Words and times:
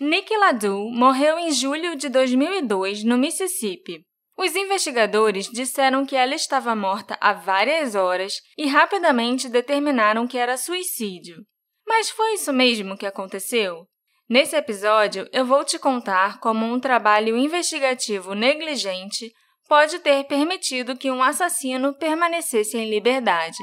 Nick 0.00 0.34
LaDue 0.34 0.90
morreu 0.96 1.38
em 1.38 1.52
julho 1.52 1.94
de 1.94 2.08
2002 2.08 3.04
no 3.04 3.18
Mississippi. 3.18 4.00
Os 4.34 4.56
investigadores 4.56 5.46
disseram 5.50 6.06
que 6.06 6.16
ela 6.16 6.34
estava 6.34 6.74
morta 6.74 7.18
há 7.20 7.34
várias 7.34 7.94
horas 7.94 8.40
e 8.56 8.66
rapidamente 8.66 9.50
determinaram 9.50 10.26
que 10.26 10.38
era 10.38 10.56
suicídio. 10.56 11.44
Mas 11.86 12.08
foi 12.08 12.32
isso 12.32 12.50
mesmo 12.50 12.96
que 12.96 13.04
aconteceu? 13.04 13.84
Nesse 14.26 14.56
episódio, 14.56 15.28
eu 15.34 15.44
vou 15.44 15.64
te 15.64 15.78
contar 15.78 16.40
como 16.40 16.64
um 16.64 16.80
trabalho 16.80 17.36
investigativo 17.36 18.32
negligente 18.32 19.30
pode 19.68 19.98
ter 19.98 20.24
permitido 20.24 20.96
que 20.96 21.10
um 21.10 21.22
assassino 21.22 21.94
permanecesse 21.94 22.78
em 22.78 22.88
liberdade. 22.88 23.58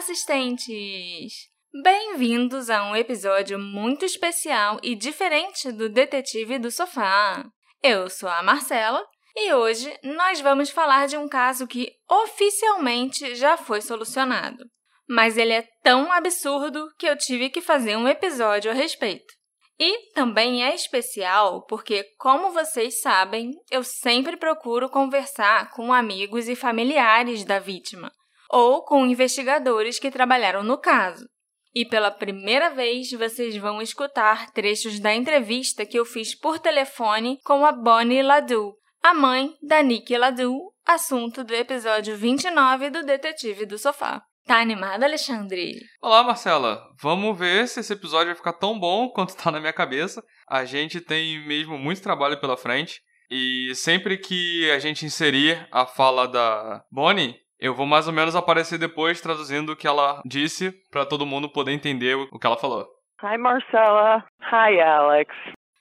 Assistentes! 0.00 1.50
Bem-vindos 1.82 2.70
a 2.70 2.90
um 2.90 2.96
episódio 2.96 3.58
muito 3.58 4.02
especial 4.02 4.80
e 4.82 4.94
diferente 4.94 5.70
do 5.70 5.90
Detetive 5.90 6.58
do 6.58 6.70
Sofá. 6.70 7.44
Eu 7.82 8.08
sou 8.08 8.30
a 8.30 8.42
Marcela 8.42 9.04
e 9.36 9.52
hoje 9.52 9.94
nós 10.02 10.40
vamos 10.40 10.70
falar 10.70 11.06
de 11.06 11.18
um 11.18 11.28
caso 11.28 11.66
que 11.66 11.92
oficialmente 12.10 13.34
já 13.34 13.58
foi 13.58 13.82
solucionado. 13.82 14.64
Mas 15.06 15.36
ele 15.36 15.52
é 15.52 15.68
tão 15.82 16.10
absurdo 16.10 16.88
que 16.98 17.06
eu 17.06 17.14
tive 17.14 17.50
que 17.50 17.60
fazer 17.60 17.96
um 17.96 18.08
episódio 18.08 18.70
a 18.70 18.74
respeito. 18.74 19.34
E 19.78 20.12
também 20.14 20.64
é 20.64 20.74
especial 20.74 21.66
porque, 21.66 22.06
como 22.16 22.52
vocês 22.52 23.02
sabem, 23.02 23.50
eu 23.70 23.84
sempre 23.84 24.38
procuro 24.38 24.88
conversar 24.88 25.70
com 25.72 25.92
amigos 25.92 26.48
e 26.48 26.56
familiares 26.56 27.44
da 27.44 27.58
vítima 27.58 28.10
ou 28.50 28.82
com 28.84 29.06
investigadores 29.06 29.98
que 29.98 30.10
trabalharam 30.10 30.62
no 30.62 30.78
caso. 30.78 31.26
E 31.74 31.84
pela 31.84 32.10
primeira 32.10 32.70
vez 32.70 33.12
vocês 33.12 33.56
vão 33.56 33.80
escutar 33.80 34.50
trechos 34.50 34.98
da 34.98 35.14
entrevista 35.14 35.86
que 35.86 35.98
eu 35.98 36.04
fiz 36.04 36.34
por 36.34 36.58
telefone 36.58 37.38
com 37.44 37.64
a 37.64 37.70
Bonnie 37.70 38.22
Ladu, 38.22 38.74
a 39.02 39.14
mãe 39.14 39.54
da 39.62 39.82
Nick 39.82 40.16
Ladu, 40.16 40.58
assunto 40.84 41.44
do 41.44 41.54
episódio 41.54 42.16
29 42.16 42.90
do 42.90 43.04
Detetive 43.04 43.66
do 43.66 43.78
Sofá. 43.78 44.20
Tá 44.46 44.58
animada, 44.58 45.06
Alexandre? 45.06 45.78
Olá, 46.02 46.24
Marcela. 46.24 46.82
Vamos 47.00 47.38
ver 47.38 47.68
se 47.68 47.78
esse 47.78 47.92
episódio 47.92 48.26
vai 48.26 48.34
ficar 48.34 48.54
tão 48.54 48.76
bom 48.76 49.08
quanto 49.14 49.36
tá 49.36 49.50
na 49.50 49.60
minha 49.60 49.72
cabeça. 49.72 50.24
A 50.48 50.64
gente 50.64 51.00
tem 51.00 51.46
mesmo 51.46 51.78
muito 51.78 52.02
trabalho 52.02 52.40
pela 52.40 52.56
frente. 52.56 53.00
E 53.30 53.72
sempre 53.76 54.18
que 54.18 54.68
a 54.72 54.80
gente 54.80 55.06
inserir 55.06 55.68
a 55.70 55.86
fala 55.86 56.26
da 56.26 56.82
Bonnie, 56.90 57.36
eu 57.60 57.74
vou 57.74 57.86
mais 57.86 58.06
ou 58.06 58.12
menos 58.12 58.34
aparecer 58.34 58.78
depois 58.78 59.20
traduzindo 59.20 59.72
o 59.72 59.76
que 59.76 59.86
ela 59.86 60.22
disse 60.24 60.72
para 60.90 61.04
todo 61.04 61.26
mundo 61.26 61.48
poder 61.48 61.72
entender 61.72 62.16
o 62.16 62.38
que 62.38 62.46
ela 62.46 62.56
falou. 62.56 62.88
Hi 63.22 63.36
Marcella. 63.36 64.24
Hi 64.50 64.80
Alex. 64.80 65.34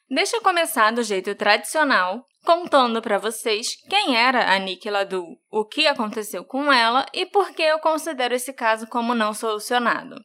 Deixa 0.09 0.35
eu 0.35 0.41
começar 0.41 0.91
do 0.91 1.03
jeito 1.03 1.33
tradicional, 1.35 2.25
contando 2.43 3.01
para 3.01 3.17
vocês 3.17 3.67
quem 3.87 4.17
era 4.17 4.53
a 4.53 4.59
Nick 4.59 4.89
Ladu, 4.89 5.23
o 5.51 5.63
que 5.63 5.87
aconteceu 5.87 6.43
com 6.43 6.73
ela 6.73 7.05
e 7.13 7.25
por 7.25 7.51
que 7.51 7.61
eu 7.61 7.79
considero 7.79 8.33
esse 8.33 8.51
caso 8.51 8.87
como 8.87 9.15
não 9.15 9.33
solucionado. 9.33 10.15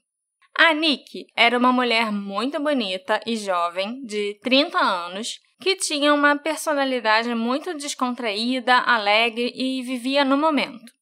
A 0.58 0.72
Nick 0.72 1.26
era 1.36 1.58
uma 1.58 1.72
mulher 1.72 2.10
muito 2.10 2.60
bonita 2.60 3.20
e 3.26 3.36
jovem, 3.36 4.00
de 4.04 4.38
30 4.42 4.78
anos, 4.78 5.40
que 5.60 5.76
tinha 5.76 6.14
uma 6.14 6.36
personalidade 6.38 7.34
muito 7.34 7.74
descontraída, 7.74 8.78
alegre 8.78 9.52
e 9.54 9.82
vivia 9.82 10.24
no 10.24 10.36
momento. 10.36 10.93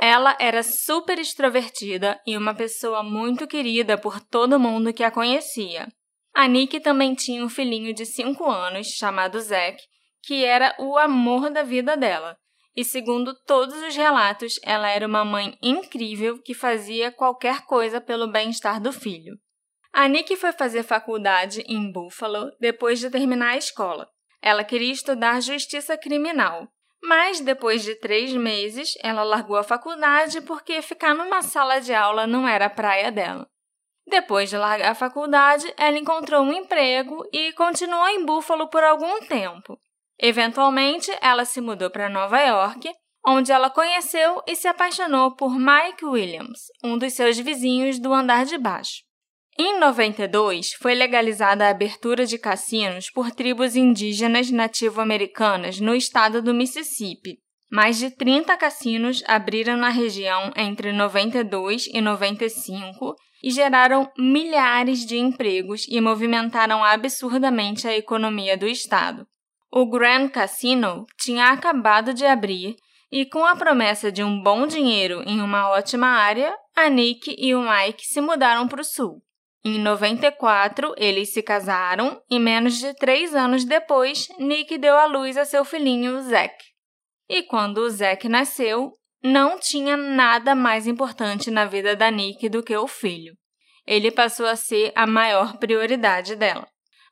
Ela 0.00 0.36
era 0.40 0.62
super 0.62 1.18
extrovertida 1.18 2.20
e 2.26 2.36
uma 2.36 2.54
pessoa 2.54 3.02
muito 3.02 3.46
querida 3.46 3.98
por 3.98 4.20
todo 4.20 4.58
mundo 4.58 4.92
que 4.92 5.04
a 5.04 5.10
conhecia. 5.10 5.88
A 6.34 6.46
Nick 6.46 6.80
também 6.80 7.14
tinha 7.14 7.44
um 7.44 7.48
filhinho 7.48 7.92
de 7.92 8.06
5 8.06 8.48
anos 8.48 8.86
chamado 8.88 9.40
Zack, 9.40 9.78
que 10.22 10.44
era 10.44 10.74
o 10.78 10.96
amor 10.96 11.50
da 11.50 11.62
vida 11.62 11.96
dela. 11.96 12.36
E 12.74 12.84
segundo 12.84 13.34
todos 13.44 13.74
os 13.82 13.96
relatos, 13.96 14.54
ela 14.64 14.88
era 14.88 15.06
uma 15.06 15.24
mãe 15.24 15.58
incrível 15.60 16.40
que 16.40 16.54
fazia 16.54 17.10
qualquer 17.10 17.62
coisa 17.66 18.00
pelo 18.00 18.30
bem-estar 18.30 18.80
do 18.80 18.92
filho. 18.92 19.36
A 19.92 20.06
Nick 20.06 20.36
foi 20.36 20.52
fazer 20.52 20.84
faculdade 20.84 21.62
em 21.66 21.90
Buffalo 21.90 22.50
depois 22.60 23.00
de 23.00 23.10
terminar 23.10 23.50
a 23.50 23.56
escola. 23.56 24.08
Ela 24.40 24.64
queria 24.64 24.92
estudar 24.92 25.42
justiça 25.42 25.98
criminal, 25.98 26.68
mas 27.02 27.40
depois 27.40 27.82
de 27.82 27.94
três 27.94 28.32
meses, 28.32 28.94
ela 29.02 29.22
largou 29.22 29.56
a 29.56 29.62
faculdade 29.62 30.40
porque 30.42 30.82
ficar 30.82 31.14
numa 31.14 31.42
sala 31.42 31.80
de 31.80 31.94
aula 31.94 32.26
não 32.26 32.46
era 32.46 32.66
a 32.66 32.70
praia 32.70 33.10
dela. 33.10 33.48
Depois 34.06 34.50
de 34.50 34.56
largar 34.56 34.90
a 34.90 34.94
faculdade, 34.94 35.72
ela 35.76 35.98
encontrou 35.98 36.42
um 36.42 36.52
emprego 36.52 37.24
e 37.32 37.52
continuou 37.52 38.08
em 38.08 38.24
Buffalo 38.24 38.68
por 38.68 38.82
algum 38.82 39.20
tempo. 39.20 39.78
Eventualmente, 40.18 41.10
ela 41.22 41.44
se 41.44 41.60
mudou 41.60 41.90
para 41.90 42.10
Nova 42.10 42.38
York, 42.40 42.92
onde 43.26 43.52
ela 43.52 43.70
conheceu 43.70 44.42
e 44.46 44.56
se 44.56 44.66
apaixonou 44.66 45.34
por 45.34 45.56
Mike 45.58 46.04
Williams, 46.04 46.66
um 46.82 46.98
dos 46.98 47.12
seus 47.12 47.38
vizinhos 47.38 47.98
do 47.98 48.12
andar 48.12 48.44
de 48.44 48.58
baixo. 48.58 49.02
Em 49.62 49.78
92, 49.78 50.72
foi 50.80 50.94
legalizada 50.94 51.66
a 51.66 51.68
abertura 51.68 52.24
de 52.24 52.38
cassinos 52.38 53.10
por 53.10 53.30
tribos 53.30 53.76
indígenas 53.76 54.50
nativo-americanas 54.50 55.78
no 55.78 55.94
estado 55.94 56.40
do 56.40 56.54
Mississippi. 56.54 57.36
Mais 57.70 57.98
de 57.98 58.10
30 58.10 58.56
cassinos 58.56 59.22
abriram 59.26 59.76
na 59.76 59.90
região 59.90 60.50
entre 60.56 60.92
92 60.92 61.88
e 61.92 62.00
95 62.00 63.14
e 63.44 63.50
geraram 63.50 64.10
milhares 64.16 65.04
de 65.04 65.18
empregos 65.18 65.84
e 65.90 66.00
movimentaram 66.00 66.82
absurdamente 66.82 67.86
a 67.86 67.94
economia 67.94 68.56
do 68.56 68.66
estado. 68.66 69.26
O 69.70 69.84
Grand 69.84 70.30
Casino 70.30 71.04
tinha 71.18 71.50
acabado 71.50 72.14
de 72.14 72.24
abrir 72.24 72.76
e, 73.12 73.26
com 73.26 73.44
a 73.44 73.54
promessa 73.54 74.10
de 74.10 74.24
um 74.24 74.42
bom 74.42 74.66
dinheiro 74.66 75.22
em 75.26 75.42
uma 75.42 75.68
ótima 75.68 76.06
área, 76.06 76.56
a 76.74 76.88
Nick 76.88 77.36
e 77.36 77.54
o 77.54 77.60
Mike 77.60 78.06
se 78.06 78.22
mudaram 78.22 78.66
para 78.66 78.80
o 78.80 78.84
sul. 78.84 79.20
Em 79.62 79.78
94, 79.78 80.94
eles 80.96 81.34
se 81.34 81.42
casaram 81.42 82.22
e 82.30 82.38
menos 82.38 82.78
de 82.78 82.94
três 82.94 83.34
anos 83.34 83.62
depois, 83.64 84.26
Nick 84.38 84.78
deu 84.78 84.96
à 84.96 85.04
luz 85.04 85.36
a 85.36 85.44
seu 85.44 85.66
filhinho, 85.66 86.22
Zack. 86.22 86.54
E 87.28 87.42
quando 87.42 87.78
o 87.78 87.90
Zack 87.90 88.26
nasceu, 88.26 88.94
não 89.22 89.58
tinha 89.58 89.98
nada 89.98 90.54
mais 90.54 90.86
importante 90.86 91.50
na 91.50 91.66
vida 91.66 91.94
da 91.94 92.10
Nick 92.10 92.48
do 92.48 92.62
que 92.62 92.74
o 92.74 92.88
filho. 92.88 93.34
Ele 93.86 94.10
passou 94.10 94.46
a 94.46 94.56
ser 94.56 94.92
a 94.94 95.06
maior 95.06 95.58
prioridade 95.58 96.36
dela. 96.36 96.66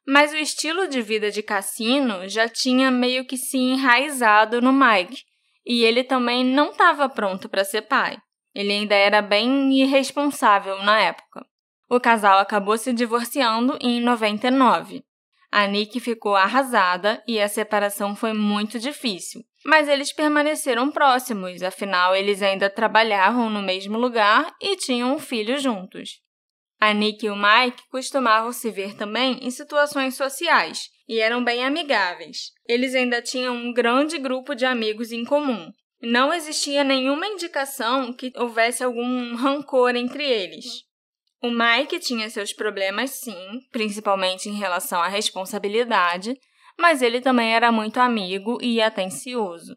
Mas 0.07 0.33
o 0.33 0.37
estilo 0.37 0.89
de 0.89 1.03
vida 1.03 1.31
de 1.31 1.43
Cassino 1.43 2.27
já 2.31 2.49
tinha 2.49 2.91
meio 2.91 3.27
que 3.27 3.37
se 3.37 3.59
enraizado 3.59 4.63
no 4.63 4.73
Mike, 4.73 5.23
e 5.67 5.85
ele 5.85 6.03
também 6.03 6.43
não 6.43 6.71
estava 6.71 7.11
pronto 7.11 7.47
para 7.47 7.63
ser 7.63 7.83
pai. 7.83 8.17
Ele 8.55 8.73
ainda 8.73 8.95
era 8.95 9.21
bem 9.21 9.71
irresponsável 9.83 10.83
na 10.83 10.99
época. 10.99 11.45
O 11.91 11.99
casal 11.99 12.39
acabou 12.39 12.77
se 12.77 12.93
divorciando 12.93 13.79
em 13.81 14.01
99. 14.01 15.03
A 15.51 15.67
Nick 15.67 15.99
ficou 16.01 16.37
arrasada 16.37 17.23
e 17.27 17.41
a 17.41 17.49
separação 17.49 18.15
foi 18.15 18.35
muito 18.35 18.79
difícil, 18.79 19.43
mas 19.65 19.89
eles 19.89 20.13
permaneceram 20.13 20.91
próximos, 20.91 21.63
afinal 21.63 22.15
eles 22.15 22.43
ainda 22.43 22.69
trabalhavam 22.69 23.49
no 23.49 23.63
mesmo 23.63 23.97
lugar 23.97 24.55
e 24.61 24.77
tinham 24.77 25.15
um 25.15 25.19
filho 25.19 25.59
juntos. 25.59 26.21
A 26.79 26.93
Nick 26.93 27.25
e 27.25 27.31
o 27.31 27.37
Mike 27.37 27.83
costumavam 27.91 28.53
se 28.53 28.71
ver 28.71 28.95
também 28.95 29.39
em 29.43 29.51
situações 29.51 30.15
sociais 30.15 30.91
e 31.09 31.19
eram 31.19 31.43
bem 31.43 31.65
amigáveis. 31.65 32.53
Eles 32.69 32.95
ainda 32.95 33.23
tinham 33.23 33.57
um 33.57 33.73
grande 33.73 34.19
grupo 34.19 34.55
de 34.55 34.67
amigos 34.67 35.11
em 35.11 35.25
comum. 35.25 35.73
Não 36.01 36.33
existia 36.33 36.85
nenhuma 36.85 37.27
indicação 37.27 38.13
que 38.13 38.31
houvesse 38.37 38.85
algum 38.85 39.35
rancor 39.35 39.97
entre 39.97 40.25
eles. 40.25 40.88
O 41.41 41.51
Mike 41.51 42.01
tinha 42.01 42.29
seus 42.29 42.53
problemas, 42.53 43.11
sim, 43.11 43.61
principalmente 43.71 44.49
em 44.49 44.55
relação 44.55 45.01
à 45.01 45.07
responsabilidade, 45.07 46.37
mas 46.77 47.01
ele 47.01 47.21
também 47.21 47.55
era 47.55 47.71
muito 47.71 48.01
amigo 48.01 48.59
e 48.61 48.81
atencioso. 48.83 49.77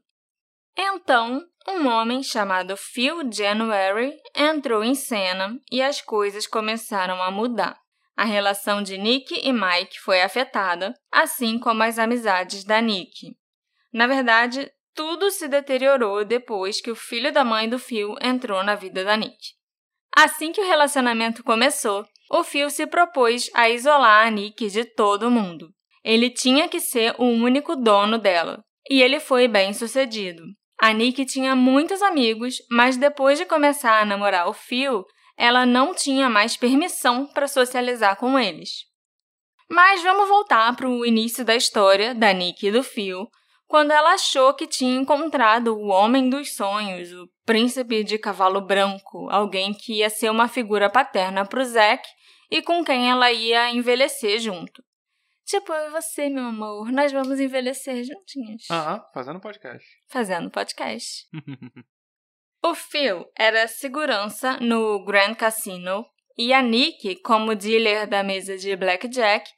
Então, 0.75 1.43
um 1.67 1.87
homem 1.87 2.23
chamado 2.23 2.75
Phil 2.75 3.31
January 3.31 4.15
entrou 4.35 4.83
em 4.83 4.95
cena 4.95 5.59
e 5.71 5.81
as 5.81 6.01
coisas 6.01 6.47
começaram 6.47 7.21
a 7.21 7.29
mudar. 7.29 7.79
A 8.15 8.25
relação 8.25 8.81
de 8.81 8.97
Nick 8.97 9.33
e 9.33 9.53
Mike 9.53 9.99
foi 9.99 10.21
afetada, 10.21 10.93
assim 11.11 11.59
como 11.59 11.83
as 11.83 11.99
amizades 11.99 12.63
da 12.63 12.81
Nick. 12.81 13.35
Na 13.93 14.07
verdade, 14.07 14.71
tudo 14.93 15.29
se 15.29 15.47
deteriorou 15.47 16.25
depois 16.25 16.81
que 16.81 16.91
o 16.91 16.95
filho 16.95 17.31
da 17.31 17.43
mãe 17.43 17.69
do 17.69 17.79
Phil 17.79 18.15
entrou 18.21 18.63
na 18.63 18.75
vida 18.75 19.03
da 19.03 19.15
Nick. 19.15 19.60
Assim 20.15 20.51
que 20.51 20.61
o 20.61 20.67
relacionamento 20.67 21.43
começou, 21.43 22.05
o 22.29 22.43
Phil 22.43 22.69
se 22.69 22.85
propôs 22.85 23.49
a 23.53 23.69
isolar 23.69 24.27
a 24.27 24.29
Nick 24.29 24.69
de 24.69 24.85
todo 24.85 25.31
mundo. 25.31 25.69
Ele 26.03 26.29
tinha 26.29 26.67
que 26.67 26.79
ser 26.79 27.15
o 27.17 27.25
único 27.25 27.75
dono 27.75 28.17
dela, 28.17 28.63
e 28.89 29.01
ele 29.01 29.19
foi 29.19 29.47
bem 29.47 29.73
sucedido. 29.73 30.43
A 30.79 30.91
Nick 30.93 31.25
tinha 31.25 31.55
muitos 31.55 32.01
amigos, 32.01 32.55
mas 32.71 32.97
depois 32.97 33.37
de 33.37 33.45
começar 33.45 34.01
a 34.01 34.05
namorar 34.05 34.47
o 34.47 34.53
Phil, 34.53 35.05
ela 35.37 35.65
não 35.65 35.93
tinha 35.93 36.29
mais 36.29 36.57
permissão 36.57 37.27
para 37.27 37.47
socializar 37.47 38.17
com 38.17 38.37
eles. 38.37 38.85
Mas 39.69 40.01
vamos 40.03 40.27
voltar 40.27 40.75
para 40.75 40.89
o 40.89 41.05
início 41.05 41.45
da 41.45 41.55
história 41.55 42.13
da 42.13 42.33
Nick 42.33 42.65
e 42.65 42.71
do 42.71 42.83
Phil, 42.83 43.27
quando 43.71 43.91
ela 43.91 44.15
achou 44.15 44.53
que 44.53 44.67
tinha 44.67 44.99
encontrado 44.99 45.73
o 45.73 45.87
homem 45.87 46.29
dos 46.29 46.53
sonhos, 46.55 47.09
o 47.13 47.25
príncipe 47.45 48.03
de 48.03 48.17
cavalo 48.17 48.59
branco, 48.59 49.29
alguém 49.29 49.73
que 49.73 49.99
ia 49.99 50.09
ser 50.09 50.29
uma 50.29 50.49
figura 50.49 50.89
paterna 50.89 51.45
para 51.45 51.61
o 51.61 51.63
Zack 51.63 52.05
e 52.51 52.61
com 52.61 52.83
quem 52.83 53.09
ela 53.09 53.31
ia 53.31 53.71
envelhecer 53.71 54.39
junto. 54.39 54.83
Tipo, 55.45 55.71
eu 55.71 55.87
e 55.87 55.89
você, 55.89 56.27
meu 56.27 56.43
amor, 56.43 56.91
nós 56.91 57.13
vamos 57.13 57.39
envelhecer 57.39 58.03
juntinhos. 58.03 58.69
Aham, 58.69 59.01
fazendo 59.13 59.39
podcast. 59.39 59.87
Fazendo 60.09 60.51
podcast. 60.51 61.25
o 62.61 62.75
Phil 62.75 63.25
era 63.37 63.69
segurança 63.69 64.57
no 64.59 65.01
Grand 65.05 65.33
Casino 65.35 66.05
e 66.37 66.51
a 66.51 66.61
Nick, 66.61 67.21
como 67.21 67.55
dealer 67.55 68.05
da 68.05 68.21
mesa 68.21 68.57
de 68.57 68.75
blackjack, 68.75 69.49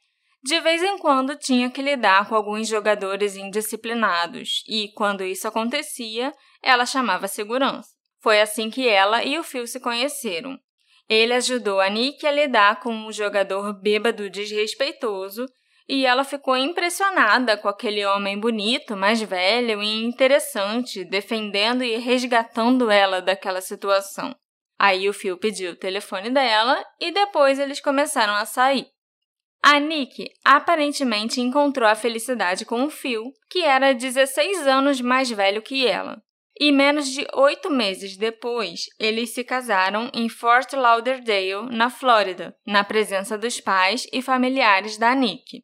de 0.44 0.60
vez 0.60 0.82
em 0.82 0.98
quando 0.98 1.38
tinha 1.38 1.70
que 1.70 1.80
lidar 1.80 2.28
com 2.28 2.34
alguns 2.34 2.68
jogadores 2.68 3.34
indisciplinados, 3.34 4.62
e 4.68 4.92
quando 4.94 5.24
isso 5.24 5.48
acontecia, 5.48 6.30
ela 6.62 6.84
chamava 6.84 7.26
segurança. 7.26 7.88
Foi 8.20 8.38
assim 8.42 8.68
que 8.68 8.86
ela 8.86 9.24
e 9.24 9.38
o 9.38 9.42
Phil 9.42 9.66
se 9.66 9.80
conheceram. 9.80 10.58
Ele 11.08 11.32
ajudou 11.32 11.80
a 11.80 11.88
Nick 11.88 12.26
a 12.26 12.30
lidar 12.30 12.80
com 12.80 12.92
um 12.92 13.10
jogador 13.10 13.72
bêbado 13.80 14.28
desrespeitoso 14.28 15.46
e 15.88 16.04
ela 16.04 16.24
ficou 16.24 16.58
impressionada 16.58 17.56
com 17.56 17.68
aquele 17.68 18.04
homem 18.04 18.38
bonito, 18.38 18.94
mais 18.94 19.22
velho 19.22 19.82
e 19.82 20.04
interessante, 20.04 21.06
defendendo 21.06 21.82
e 21.82 21.96
resgatando 21.96 22.90
ela 22.90 23.22
daquela 23.22 23.62
situação. 23.62 24.34
Aí 24.78 25.08
o 25.08 25.14
Phil 25.14 25.38
pediu 25.38 25.72
o 25.72 25.76
telefone 25.76 26.28
dela 26.28 26.84
e 27.00 27.10
depois 27.10 27.58
eles 27.58 27.80
começaram 27.80 28.34
a 28.34 28.44
sair. 28.44 28.93
A 29.66 29.80
Nick 29.80 30.30
aparentemente 30.44 31.40
encontrou 31.40 31.88
a 31.88 31.94
felicidade 31.94 32.66
com 32.66 32.84
o 32.84 32.90
Phil, 32.90 33.32
que 33.48 33.62
era 33.62 33.94
16 33.94 34.66
anos 34.66 35.00
mais 35.00 35.30
velho 35.30 35.62
que 35.62 35.86
ela. 35.86 36.22
E 36.60 36.70
menos 36.70 37.08
de 37.08 37.26
oito 37.32 37.70
meses 37.70 38.14
depois, 38.18 38.82
eles 39.00 39.32
se 39.32 39.42
casaram 39.42 40.10
em 40.12 40.28
Fort 40.28 40.70
Lauderdale, 40.74 41.66
na 41.70 41.88
Flórida, 41.88 42.54
na 42.66 42.84
presença 42.84 43.38
dos 43.38 43.58
pais 43.58 44.06
e 44.12 44.20
familiares 44.20 44.98
da 44.98 45.14
Nick. 45.14 45.62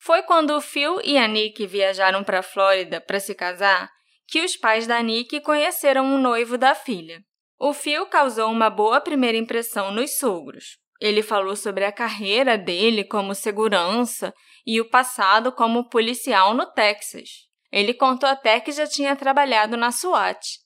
Foi 0.00 0.22
quando 0.22 0.56
o 0.56 0.60
Phil 0.62 0.98
e 1.04 1.18
a 1.18 1.28
Nick 1.28 1.66
viajaram 1.66 2.24
para 2.24 2.38
a 2.38 2.42
Flórida 2.42 3.02
para 3.02 3.20
se 3.20 3.34
casar 3.34 3.90
que 4.26 4.42
os 4.42 4.56
pais 4.56 4.86
da 4.86 5.02
Nick 5.02 5.42
conheceram 5.42 6.14
o 6.14 6.16
noivo 6.16 6.56
da 6.56 6.74
filha. 6.74 7.22
O 7.60 7.74
Phil 7.74 8.06
causou 8.06 8.50
uma 8.50 8.70
boa 8.70 8.98
primeira 8.98 9.36
impressão 9.36 9.92
nos 9.92 10.16
sogros. 10.16 10.80
Ele 11.02 11.20
falou 11.20 11.56
sobre 11.56 11.84
a 11.84 11.90
carreira 11.90 12.56
dele 12.56 13.02
como 13.02 13.34
segurança 13.34 14.32
e 14.64 14.80
o 14.80 14.88
passado 14.88 15.50
como 15.50 15.88
policial 15.88 16.54
no 16.54 16.64
Texas. 16.64 17.28
Ele 17.72 17.92
contou 17.92 18.28
até 18.28 18.60
que 18.60 18.70
já 18.70 18.86
tinha 18.86 19.16
trabalhado 19.16 19.76
na 19.76 19.90
SWAT. 19.90 20.60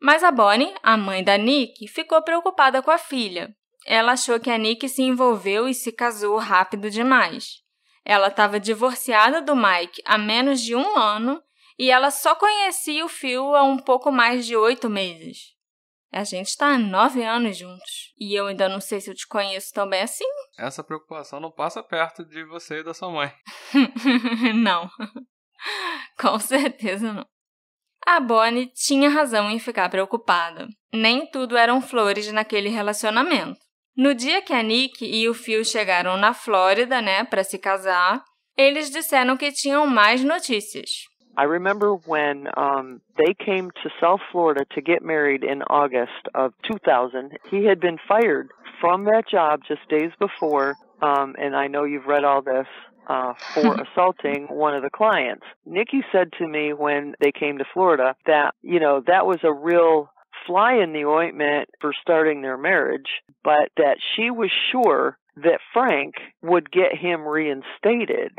Mas 0.00 0.24
a 0.24 0.30
Bonnie, 0.30 0.72
a 0.82 0.96
mãe 0.96 1.22
da 1.22 1.36
Nick, 1.36 1.86
ficou 1.88 2.22
preocupada 2.22 2.80
com 2.80 2.90
a 2.90 2.96
filha. 2.96 3.54
Ela 3.86 4.12
achou 4.12 4.40
que 4.40 4.48
a 4.50 4.56
Nick 4.56 4.88
se 4.88 5.02
envolveu 5.02 5.68
e 5.68 5.74
se 5.74 5.92
casou 5.92 6.38
rápido 6.38 6.88
demais. 6.88 7.56
Ela 8.02 8.28
estava 8.28 8.58
divorciada 8.58 9.42
do 9.42 9.54
Mike 9.54 10.00
há 10.06 10.16
menos 10.16 10.62
de 10.62 10.74
um 10.74 10.96
ano 10.96 11.38
e 11.78 11.90
ela 11.90 12.10
só 12.10 12.34
conhecia 12.34 13.04
o 13.04 13.10
Phil 13.10 13.54
há 13.54 13.62
um 13.62 13.76
pouco 13.76 14.10
mais 14.10 14.46
de 14.46 14.56
oito 14.56 14.88
meses. 14.88 15.52
A 16.12 16.24
gente 16.24 16.48
está 16.48 16.74
há 16.74 16.78
nove 16.78 17.24
anos 17.24 17.56
juntos. 17.56 18.12
E 18.18 18.34
eu 18.34 18.46
ainda 18.46 18.68
não 18.68 18.80
sei 18.80 19.00
se 19.00 19.10
eu 19.10 19.14
te 19.14 19.26
conheço 19.26 19.72
tão 19.72 19.88
bem 19.88 20.02
assim. 20.02 20.26
Essa 20.58 20.84
preocupação 20.84 21.40
não 21.40 21.50
passa 21.50 21.82
perto 21.82 22.24
de 22.24 22.44
você 22.44 22.80
e 22.80 22.84
da 22.84 22.92
sua 22.92 23.10
mãe. 23.10 23.32
não. 24.54 24.90
Com 26.20 26.38
certeza 26.38 27.12
não. 27.12 27.26
A 28.06 28.20
Bonnie 28.20 28.70
tinha 28.74 29.08
razão 29.08 29.50
em 29.50 29.58
ficar 29.58 29.88
preocupada. 29.88 30.68
Nem 30.92 31.24
tudo 31.30 31.56
eram 31.56 31.80
flores 31.80 32.30
naquele 32.32 32.68
relacionamento. 32.68 33.58
No 33.96 34.14
dia 34.14 34.42
que 34.42 34.52
a 34.52 34.62
Nick 34.62 35.04
e 35.04 35.28
o 35.28 35.34
Phil 35.34 35.64
chegaram 35.64 36.16
na 36.16 36.34
Flórida, 36.34 37.00
né, 37.00 37.24
para 37.24 37.44
se 37.44 37.58
casar, 37.58 38.22
eles 38.56 38.90
disseram 38.90 39.36
que 39.36 39.52
tinham 39.52 39.86
mais 39.86 40.24
notícias. 40.24 40.90
I 41.36 41.44
remember 41.44 41.94
when 41.94 42.48
um, 42.56 43.00
they 43.16 43.34
came 43.34 43.70
to 43.70 43.90
South 44.00 44.20
Florida 44.30 44.64
to 44.74 44.80
get 44.80 45.02
married 45.02 45.44
in 45.44 45.62
August 45.62 46.28
of 46.34 46.52
2000. 46.70 47.38
He 47.50 47.64
had 47.64 47.80
been 47.80 47.98
fired 48.06 48.50
from 48.80 49.04
that 49.04 49.24
job 49.30 49.60
just 49.66 49.88
days 49.88 50.10
before, 50.18 50.76
um, 51.00 51.34
and 51.38 51.56
I 51.56 51.68
know 51.68 51.84
you've 51.84 52.06
read 52.06 52.24
all 52.24 52.42
this. 52.42 52.66
Uh, 53.08 53.34
for 53.52 53.82
assaulting 53.92 54.46
one 54.46 54.76
of 54.76 54.82
the 54.84 54.88
clients. 54.88 55.42
Nikki 55.66 56.04
said 56.12 56.30
to 56.38 56.46
me 56.46 56.72
when 56.72 57.16
they 57.20 57.32
came 57.32 57.58
to 57.58 57.64
Florida 57.74 58.14
that, 58.26 58.54
you 58.62 58.78
know, 58.78 59.02
that 59.08 59.26
was 59.26 59.40
a 59.42 59.52
real 59.52 60.08
fly 60.46 60.74
in 60.74 60.92
the 60.92 61.04
ointment 61.04 61.68
for 61.80 61.92
starting 62.00 62.42
their 62.42 62.56
marriage, 62.56 63.08
but 63.42 63.70
that 63.76 63.96
she 64.14 64.30
was 64.30 64.52
sure 64.70 65.18
that 65.36 65.58
Frank 65.72 66.14
would 66.42 66.70
get 66.70 66.96
him 66.96 67.22
reinstated 67.22 68.30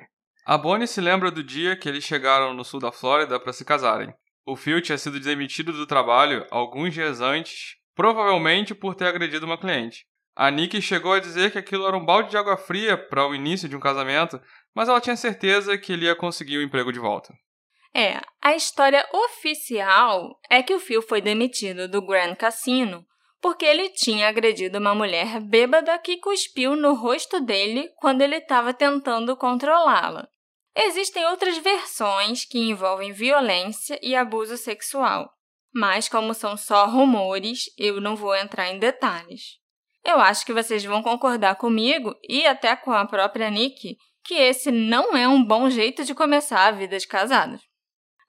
A 0.46 0.58
Bonnie 0.58 0.88
se 0.88 1.00
lembra 1.00 1.32
do 1.32 1.42
dia 1.42 1.76
que 1.76 1.88
eles 1.88 2.04
chegaram 2.04 2.54
no 2.54 2.66
sul 2.66 2.80
da 2.80 2.92
Flórida 2.92 3.40
para 3.40 3.54
se 3.54 3.64
casarem. 3.64 4.14
O 4.46 4.58
Phil 4.58 4.82
tinha 4.82 4.98
sido 4.98 5.20
demitido 5.20 5.72
do 5.72 5.88
trabalho 5.88 6.46
alguns 6.52 6.94
dias 6.94 7.22
antes, 7.22 7.78
provavelmente 7.96 8.76
por 8.76 8.94
ter 8.94 9.06
agredido 9.06 9.46
uma 9.46 9.58
cliente. 9.58 10.06
A 10.36 10.52
Nick 10.52 10.82
chegou 10.82 11.14
a 11.14 11.20
dizer 11.20 11.52
que 11.52 11.58
aquilo 11.58 11.88
era 11.88 11.96
um 11.96 12.04
balde 12.04 12.32
de 12.32 12.38
água 12.38 12.58
fria 12.58 12.98
para 12.98 13.26
o 13.26 13.34
início 13.34 13.70
de 13.70 13.76
um 13.76 13.80
casamento, 13.80 14.42
mas 14.76 14.90
ela 14.90 15.00
tinha 15.00 15.16
certeza 15.16 15.78
que 15.78 15.94
ele 15.94 16.08
ia 16.08 16.16
conseguir 16.16 16.58
o 16.58 16.62
emprego 16.62 16.92
de 16.92 17.00
volta. 17.00 17.34
É, 17.96 18.20
a 18.42 18.54
história 18.54 19.08
oficial 19.14 20.38
é 20.50 20.62
que 20.62 20.74
o 20.74 20.80
Phil 20.80 21.02
foi 21.02 21.22
demitido 21.22 21.88
do 21.88 22.06
Grand 22.06 22.36
Casino 22.36 23.06
porque 23.44 23.66
ele 23.66 23.90
tinha 23.90 24.30
agredido 24.30 24.80
uma 24.80 24.96
mulher 24.96 25.42
bêbada 25.42 26.00
que 26.00 26.18
cuspiu 26.18 26.78
no 26.78 26.94
rosto 26.94 27.42
dele 27.42 27.90
quando 27.98 28.22
ele 28.22 28.38
estava 28.38 28.74
tentando 28.74 29.36
controlá-la. 29.36 30.30
Existem 30.76 31.26
outras 31.28 31.58
versões 31.58 32.46
que 32.46 32.58
envolvem 32.58 33.12
violência 33.12 34.00
e 34.02 34.16
abuso 34.16 34.58
sexual, 34.58 35.32
mas 35.74 36.10
como 36.10 36.34
são 36.34 36.58
só 36.58 36.88
rumores, 36.88 37.66
eu 37.78 38.02
não 38.02 38.16
vou 38.16 38.36
entrar 38.36 38.70
em 38.72 38.80
detalhes. 38.80 39.60
Eu 40.04 40.20
acho 40.20 40.46
que 40.46 40.54
vocês 40.54 40.84
vão 40.84 41.02
concordar 41.02 41.56
comigo 41.56 42.14
e 42.28 42.46
até 42.46 42.76
com 42.76 42.92
a 42.92 43.06
própria 43.06 43.50
Nick 43.50 43.98
que 44.26 44.36
esse 44.36 44.72
não 44.72 45.16
é 45.16 45.28
um 45.28 45.44
bom 45.44 45.70
jeito 45.70 46.04
de 46.04 46.16
começar 46.16 46.66
a 46.66 46.72
vida 46.72 46.98
de 46.98 47.08
casados. 47.08 47.62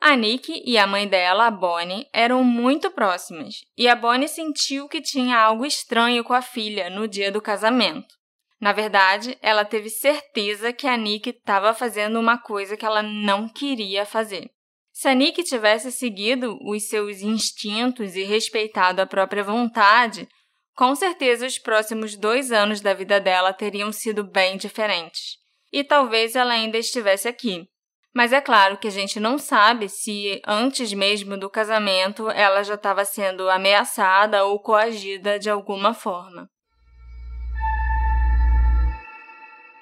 A 0.01 0.17
Nick 0.17 0.63
e 0.67 0.77
a 0.77 0.87
mãe 0.87 1.09
dela, 1.09 1.47
a 1.47 1.51
Bonnie, 1.51 2.07
eram 2.13 2.45
muito 2.45 2.91
próximas, 2.91 3.55
e 3.77 3.89
a 3.89 3.95
Bonnie 3.95 4.29
sentiu 4.29 4.87
que 4.87 5.01
tinha 5.01 5.39
algo 5.39 5.65
estranho 5.65 6.23
com 6.23 6.35
a 6.35 6.43
filha 6.43 6.91
no 6.91 7.09
dia 7.09 7.33
do 7.33 7.41
casamento. 7.41 8.15
Na 8.61 8.73
verdade, 8.73 9.37
ela 9.43 9.65
teve 9.65 9.91
certeza 9.91 10.73
que 10.73 10.87
a 10.87 10.97
Nick 10.97 11.31
estava 11.31 11.75
fazendo 11.75 12.19
uma 12.19 12.39
coisa 12.39 12.77
que 12.77 12.87
ela 12.87 13.03
não 13.03 13.49
queria 13.49 14.07
fazer. 14.07 14.51
Se 14.93 15.09
a 15.09 15.15
Nick 15.15 15.43
tivesse 15.43 15.91
seguido 15.91 16.57
os 16.63 16.89
seus 16.89 17.21
instintos 17.21 18.15
e 18.15 18.23
respeitado 18.23 19.03
a 19.03 19.07
própria 19.07 19.43
vontade, 19.43 20.29
com 20.75 20.95
certeza 20.95 21.47
os 21.47 21.59
próximos 21.59 22.17
dois 22.17 22.53
anos 22.53 22.81
da 22.81 22.95
vida 22.95 23.21
dela 23.21 23.53
teriam 23.53 23.93
sido 23.93 24.25
bem 24.25 24.57
diferentes. 24.57 25.37
E 25.73 25.83
talvez 25.83 26.37
ela 26.37 26.53
ainda 26.53 26.79
estivesse 26.79 27.27
aqui, 27.27 27.69
mas 28.15 28.33
é 28.33 28.41
claro 28.41 28.79
que 28.79 28.87
a 28.87 28.91
gente 28.91 29.19
não 29.19 29.37
sabe 29.37 29.89
se 29.89 30.41
antes 30.47 30.93
mesmo 30.93 31.37
do 31.37 31.51
casamento 31.51 32.31
ela 32.31 32.63
já 32.63 32.75
estava 32.75 33.05
sendo 33.05 33.51
ameaçada 33.51 34.45
ou 34.45 34.61
coagida 34.61 35.37
de 35.37 35.51
alguma 35.51 35.93
forma. 35.93 36.49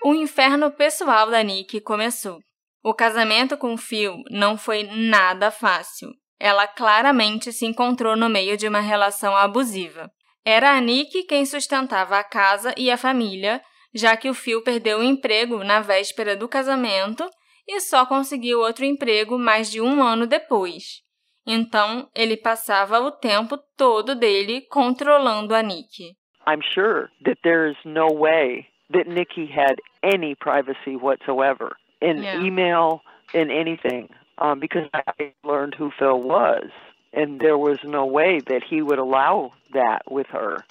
O 0.04 0.14
inferno 0.14 0.68
pessoal 0.72 1.30
da 1.30 1.40
Nick 1.44 1.80
começou. 1.80 2.40
O 2.82 2.92
casamento 2.92 3.56
com 3.56 3.76
Phil 3.76 4.16
não 4.30 4.58
foi 4.58 4.82
nada 4.82 5.48
fácil. 5.52 6.08
Ela 6.40 6.66
claramente 6.66 7.52
se 7.52 7.64
encontrou 7.64 8.16
no 8.16 8.28
meio 8.28 8.56
de 8.56 8.66
uma 8.66 8.80
relação 8.80 9.36
abusiva. 9.36 10.10
Era 10.44 10.72
a 10.72 10.80
Nick 10.80 11.22
quem 11.28 11.46
sustentava 11.46 12.18
a 12.18 12.24
casa 12.24 12.74
e 12.76 12.90
a 12.90 12.96
família, 12.96 13.62
já 13.94 14.16
que 14.16 14.28
o 14.28 14.34
Phil 14.34 14.60
perdeu 14.64 14.98
o 14.98 15.04
emprego 15.04 15.62
na 15.62 15.80
véspera 15.80 16.34
do 16.34 16.48
casamento 16.48 17.24
e 17.68 17.80
só 17.80 18.04
conseguiu 18.04 18.58
outro 18.58 18.84
emprego 18.84 19.38
mais 19.38 19.70
de 19.70 19.80
um 19.80 20.02
ano 20.02 20.26
depois. 20.26 21.00
Então, 21.46 22.10
ele 22.12 22.36
passava 22.36 22.98
o 22.98 23.12
tempo 23.12 23.56
todo 23.76 24.16
dele 24.16 24.62
controlando 24.62 25.54
a 25.54 25.62
Nick. 25.62 26.16
I'm 26.44 26.60
sure 26.74 27.08
that 27.24 27.40
there 27.44 27.70
is 27.70 27.76
no 27.84 28.08
way 28.08 28.71
that 28.92 29.06
Nikki 29.06 29.46
had 29.46 29.80
any 30.02 30.34
privacy 30.34 30.96
whatsoever 30.96 31.76
in 32.00 32.22
Yeah. 32.22 32.40
email, 32.40 33.02
in 33.34 33.50
anything, 33.50 34.08
um, 34.38 34.58
because 34.60 34.88
I 34.92 35.32
learned 35.44 35.74
who 35.74 35.90
Phil 35.90 36.20
was, 36.20 36.70
and 37.12 37.40
there 37.40 37.58
was 37.58 37.78
no 37.84 38.04
way 38.04 38.40
that 38.40 38.62
he 38.62 38.82
would 38.82 38.98
allow 38.98 39.52
that 39.72 40.10
with 40.10 40.26
her. 40.28 40.64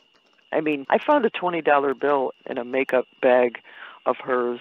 I 0.51 0.61
mean, 0.61 0.85
I 0.89 0.97
found 0.97 1.25
a 1.25 1.29
twenty 1.29 1.61
dollar 1.61 1.93
bill 1.93 2.33
in 2.45 2.57
a 2.57 2.63
makeup 2.65 3.05
bag 3.21 3.61
of 4.05 4.17
hers. 4.17 4.59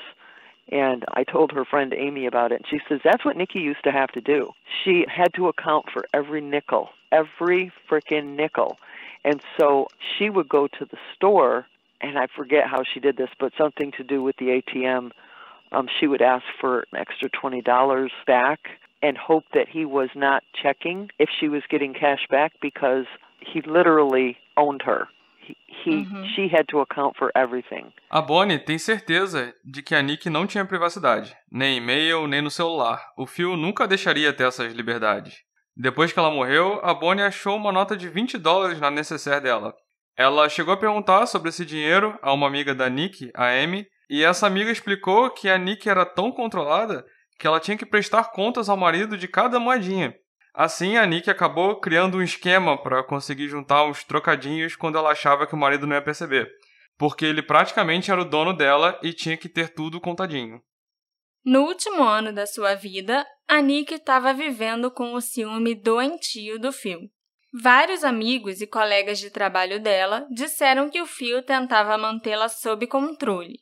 And 0.72 1.04
I 1.12 1.24
told 1.24 1.50
her 1.50 1.64
friend 1.64 1.92
Amy 1.92 2.26
about 2.26 2.52
it, 2.52 2.56
and 2.62 2.66
she 2.68 2.80
says 2.88 3.00
that's 3.02 3.24
what 3.24 3.36
Nikki 3.36 3.58
used 3.58 3.82
to 3.82 3.90
have 3.90 4.12
to 4.12 4.20
do. 4.20 4.52
She 4.84 5.04
had 5.08 5.34
to 5.34 5.48
account 5.48 5.90
for 5.90 6.04
every 6.14 6.40
nickel, 6.40 6.90
every 7.10 7.72
frickin' 7.88 8.36
nickel. 8.36 8.78
And 9.24 9.42
so 9.58 9.88
she 10.16 10.30
would 10.30 10.48
go 10.48 10.68
to 10.68 10.84
the 10.84 10.96
store, 11.16 11.66
and 12.00 12.18
I 12.18 12.26
forget 12.36 12.64
how 12.66 12.82
she 12.92 13.00
did 13.00 13.16
this, 13.16 13.30
but 13.38 13.52
something 13.56 13.92
to 13.98 14.04
do 14.04 14.22
with 14.22 14.36
the 14.38 14.46
ATM. 14.62 15.10
Um, 15.72 15.86
she 15.98 16.06
would 16.06 16.22
ask 16.22 16.44
for 16.60 16.80
an 16.92 16.98
extra 16.98 17.28
twenty 17.30 17.62
dollars 17.62 18.10
back 18.26 18.58
and 19.02 19.16
hope 19.16 19.44
that 19.54 19.68
he 19.68 19.84
was 19.84 20.10
not 20.14 20.42
checking 20.62 21.08
if 21.18 21.28
she 21.38 21.48
was 21.48 21.62
getting 21.70 21.94
cash 21.94 22.26
back 22.28 22.52
because 22.60 23.06
he 23.40 23.60
literally 23.62 24.36
owned 24.56 24.82
her. 24.84 25.08
He, 25.46 25.56
he 25.84 25.90
Mhm. 26.04 26.26
she 26.34 26.48
had 26.48 26.66
to 26.68 26.80
account 26.80 27.16
for 27.16 27.30
everything. 27.34 27.92
A 28.10 28.20
Bonnie 28.20 28.58
tem 28.58 28.78
certeza 28.78 29.54
de 29.64 29.80
que 29.82 29.94
a 29.94 30.02
Nick 30.02 30.28
não 30.28 30.46
tinha 30.46 30.64
privacidade, 30.66 31.34
nem 31.50 31.78
e-mail, 31.78 32.26
nem 32.26 32.42
no 32.42 32.50
celular. 32.50 33.00
O 33.16 33.24
Phil 33.26 33.56
nunca 33.56 33.86
deixaria 33.88 34.32
ter 34.32 34.44
essas 34.48 34.74
liberdades. 34.74 35.42
Depois 35.76 36.12
que 36.12 36.18
ela 36.18 36.30
morreu, 36.30 36.78
a 36.82 36.92
Bonnie 36.92 37.22
achou 37.24 37.56
uma 37.56 37.72
nota 37.72 37.96
de 37.96 38.08
20 38.08 38.36
dólares 38.36 38.78
na 38.80 38.90
necessaire 38.90 39.40
dela. 39.42 39.74
Ela 40.20 40.48
chegou 40.48 40.74
a 40.74 40.76
perguntar 40.76 41.24
sobre 41.26 41.48
esse 41.48 41.64
dinheiro 41.64 42.18
a 42.20 42.32
uma 42.32 42.46
amiga 42.46 42.74
da 42.74 42.90
Nick, 42.90 43.30
a 43.34 43.46
Amy, 43.46 43.86
e 44.10 44.22
essa 44.22 44.46
amiga 44.46 44.70
explicou 44.70 45.30
que 45.30 45.48
a 45.48 45.56
Nick 45.56 45.88
era 45.88 46.04
tão 46.04 46.30
controlada 46.30 47.04
que 47.38 47.46
ela 47.46 47.60
tinha 47.60 47.78
que 47.78 47.86
prestar 47.86 48.24
contas 48.32 48.68
ao 48.68 48.76
marido 48.76 49.16
de 49.16 49.26
cada 49.26 49.58
moedinha. 49.58 50.14
Assim, 50.52 50.98
a 50.98 51.06
Nick 51.06 51.30
acabou 51.30 51.80
criando 51.80 52.18
um 52.18 52.22
esquema 52.22 52.76
para 52.76 53.02
conseguir 53.02 53.48
juntar 53.48 53.84
uns 53.84 54.04
trocadinhos 54.04 54.76
quando 54.76 54.98
ela 54.98 55.12
achava 55.12 55.46
que 55.46 55.54
o 55.54 55.58
marido 55.58 55.86
não 55.86 55.94
ia 55.94 56.02
perceber 56.02 56.50
porque 57.00 57.24
ele 57.24 57.42
praticamente 57.42 58.10
era 58.10 58.20
o 58.20 58.26
dono 58.26 58.52
dela 58.52 59.00
e 59.02 59.14
tinha 59.14 59.34
que 59.34 59.48
ter 59.48 59.72
tudo 59.72 59.98
contadinho. 59.98 60.60
No 61.42 61.62
último 61.62 62.02
ano 62.02 62.30
da 62.30 62.46
sua 62.46 62.74
vida, 62.74 63.26
a 63.48 63.62
Nick 63.62 63.94
estava 63.94 64.34
vivendo 64.34 64.90
com 64.90 65.14
o 65.14 65.20
ciúme 65.22 65.74
doentio 65.74 66.58
do 66.58 66.70
Phil. 66.70 67.10
Vários 67.52 68.04
amigos 68.04 68.60
e 68.60 68.66
colegas 68.66 69.18
de 69.18 69.28
trabalho 69.28 69.80
dela 69.80 70.24
disseram 70.30 70.88
que 70.88 71.00
o 71.00 71.06
Phil 71.06 71.42
tentava 71.42 71.98
mantê-la 71.98 72.48
sob 72.48 72.86
controle. 72.86 73.58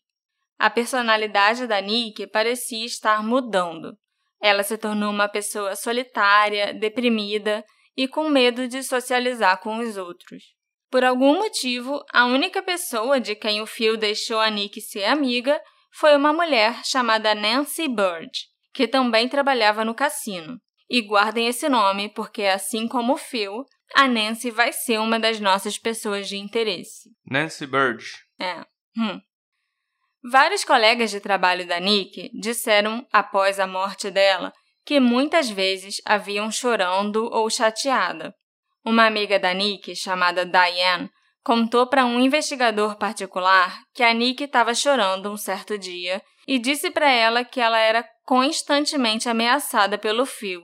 A 0.58 0.68
personalidade 0.68 1.66
da 1.66 1.80
Nick 1.80 2.26
parecia 2.26 2.84
estar 2.84 3.22
mudando. 3.22 3.96
Ela 4.42 4.62
se 4.62 4.76
tornou 4.76 5.10
uma 5.10 5.28
pessoa 5.28 5.74
solitária, 5.74 6.74
deprimida 6.74 7.64
e 7.96 8.06
com 8.06 8.28
medo 8.28 8.68
de 8.68 8.82
socializar 8.82 9.60
com 9.60 9.78
os 9.78 9.96
outros. 9.96 10.42
Por 10.90 11.02
algum 11.02 11.38
motivo, 11.38 12.04
a 12.12 12.26
única 12.26 12.62
pessoa 12.62 13.18
de 13.18 13.34
quem 13.34 13.60
o 13.62 13.66
Phil 13.66 13.96
deixou 13.96 14.38
a 14.38 14.50
Nick 14.50 14.80
ser 14.80 15.04
amiga 15.04 15.60
foi 15.92 16.14
uma 16.14 16.32
mulher 16.32 16.84
chamada 16.84 17.34
Nancy 17.34 17.88
Bird, 17.88 18.30
que 18.74 18.86
também 18.86 19.28
trabalhava 19.28 19.84
no 19.84 19.94
cassino. 19.94 20.60
E 20.90 21.02
guardem 21.02 21.48
esse 21.48 21.68
nome, 21.68 22.08
porque 22.08 22.44
assim 22.44 22.88
como 22.88 23.14
o 23.14 23.18
Phil, 23.18 23.64
a 23.94 24.06
Nancy 24.06 24.50
vai 24.50 24.72
ser 24.72 24.98
uma 24.98 25.18
das 25.18 25.40
nossas 25.40 25.78
pessoas 25.78 26.28
de 26.28 26.36
interesse. 26.36 27.10
Nancy 27.28 27.66
Bird. 27.66 28.04
É. 28.40 28.64
Hum. 28.96 29.20
Vários 30.22 30.64
colegas 30.64 31.10
de 31.10 31.20
trabalho 31.20 31.66
da 31.66 31.78
Nick 31.78 32.30
disseram, 32.38 33.06
após 33.12 33.58
a 33.58 33.66
morte 33.66 34.10
dela, 34.10 34.52
que 34.84 35.00
muitas 35.00 35.48
vezes 35.48 36.00
a 36.04 36.16
viam 36.16 36.50
chorando 36.50 37.28
ou 37.32 37.48
chateada. 37.48 38.34
Uma 38.84 39.06
amiga 39.06 39.38
da 39.38 39.52
Nick, 39.52 39.94
chamada 39.94 40.44
Diane, 40.44 41.10
contou 41.44 41.86
para 41.86 42.04
um 42.04 42.20
investigador 42.20 42.96
particular 42.96 43.78
que 43.94 44.02
a 44.02 44.12
Nick 44.12 44.44
estava 44.44 44.74
chorando 44.74 45.30
um 45.30 45.36
certo 45.36 45.78
dia 45.78 46.22
e 46.46 46.58
disse 46.58 46.90
para 46.90 47.10
ela 47.10 47.44
que 47.44 47.60
ela 47.60 47.78
era 47.78 48.04
constantemente 48.24 49.28
ameaçada 49.28 49.96
pelo 49.98 50.26
Phil 50.26 50.62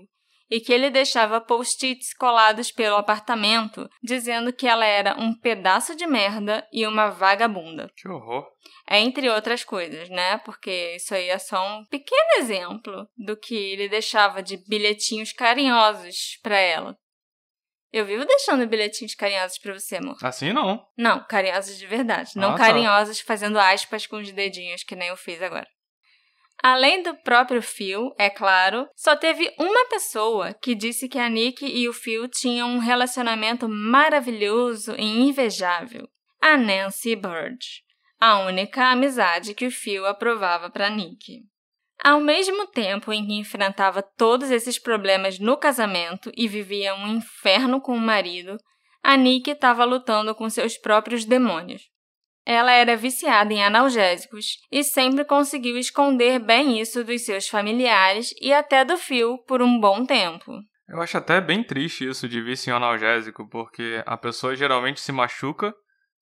e 0.54 0.61
que 0.61 0.73
ele 0.73 0.88
deixava 0.88 1.40
post-its 1.40 2.14
colados 2.14 2.70
pelo 2.70 2.94
apartamento 2.94 3.90
dizendo 4.00 4.52
que 4.52 4.68
ela 4.68 4.87
era 4.87 5.18
um 5.20 5.37
pedaço 5.37 5.96
de 5.96 6.06
merda 6.06 6.64
e 6.73 6.87
uma 6.87 7.11
vagabunda. 7.11 7.90
Que 7.96 8.08
horror. 8.08 8.46
Entre 8.88 9.28
outras 9.28 9.64
coisas, 9.64 10.08
né? 10.11 10.38
Porque 10.44 10.94
isso 10.94 11.12
aí 11.12 11.28
é 11.28 11.38
só 11.38 11.61
um 11.76 11.84
pequeno 11.87 12.38
exemplo 12.38 13.08
do 13.16 13.37
que 13.37 13.56
ele 13.56 13.88
deixava 13.88 14.44
de 14.44 14.56
bilhetinhos 14.68 15.32
carinhosos 15.32 16.38
para 16.40 16.56
ela. 16.56 16.96
Eu 17.92 18.04
vivo 18.06 18.25
deixando 18.25 18.64
bilhetinhos 18.68 19.16
carinhosos 19.16 19.58
para 19.58 19.75
você, 19.75 19.96
amor. 19.96 20.16
Assim 20.23 20.52
não. 20.52 20.87
Não, 20.96 21.25
carinhosos 21.26 21.76
de 21.76 21.87
verdade. 21.88 22.30
Não 22.37 22.50
Ah, 22.50 22.56
tá. 22.56 22.66
carinhosos 22.66 23.18
fazendo 23.20 23.58
aspas 23.58 24.06
com 24.06 24.18
os 24.18 24.30
dedinhos, 24.30 24.84
que 24.84 24.94
nem 24.94 25.08
eu 25.08 25.16
fiz 25.16 25.42
agora. 25.42 25.66
Além 26.62 27.02
do 27.02 27.14
próprio 27.16 27.61
Phil, 27.61 28.11
é 28.18 28.30
claro, 28.30 28.88
só 28.96 29.14
teve 29.14 29.52
uma 29.58 29.87
pessoa 29.88 30.54
que 30.54 30.75
disse 30.75 31.08
que 31.08 31.18
a 31.18 31.28
Nick 31.28 31.64
e 31.64 31.88
o 31.88 31.92
Phil 31.92 32.26
tinham 32.28 32.70
um 32.70 32.78
relacionamento 32.78 33.68
maravilhoso 33.68 34.94
e 34.96 35.04
invejável. 35.04 36.08
A 36.40 36.56
Nancy 36.56 37.16
Bird. 37.16 37.58
A 38.20 38.40
única 38.40 38.90
amizade 38.90 39.54
que 39.54 39.66
o 39.66 39.70
Phil 39.70 40.06
aprovava 40.06 40.70
para 40.70 40.88
Nick. 40.88 41.42
Ao 42.02 42.20
mesmo 42.20 42.66
tempo 42.66 43.12
em 43.12 43.26
que 43.26 43.34
enfrentava 43.34 44.02
todos 44.02 44.50
esses 44.50 44.78
problemas 44.78 45.38
no 45.38 45.56
casamento 45.56 46.30
e 46.37 46.49
vivia 46.49 46.94
um 46.94 47.08
inferno 47.08 47.80
com 47.80 47.94
o 47.94 48.00
marido, 48.00 48.56
a 49.02 49.16
Nick 49.16 49.50
estava 49.50 49.84
lutando 49.84 50.34
com 50.34 50.49
seus 50.49 50.76
próprios 50.76 51.25
demônios. 51.25 51.82
Ela 52.46 52.72
era 52.72 52.96
viciada 52.96 53.52
em 53.52 53.64
analgésicos 53.64 54.58
e 54.70 54.84
sempre 54.84 55.24
conseguiu 55.24 55.78
esconder 55.78 56.38
bem 56.38 56.78
isso 56.78 57.02
dos 57.02 57.24
seus 57.24 57.48
familiares 57.48 58.34
e 58.40 58.52
até 58.52 58.84
do 58.84 58.98
Phil 58.98 59.38
por 59.46 59.62
um 59.62 59.80
bom 59.80 60.04
tempo. 60.04 60.52
Eu 60.86 61.00
acho 61.00 61.16
até 61.16 61.40
bem 61.40 61.64
triste 61.64 62.06
isso 62.06 62.28
de 62.28 62.42
vício 62.42 62.70
em 62.70 62.74
analgésico, 62.74 63.48
porque 63.48 64.02
a 64.04 64.16
pessoa 64.18 64.54
geralmente 64.54 65.00
se 65.00 65.10
machuca 65.10 65.74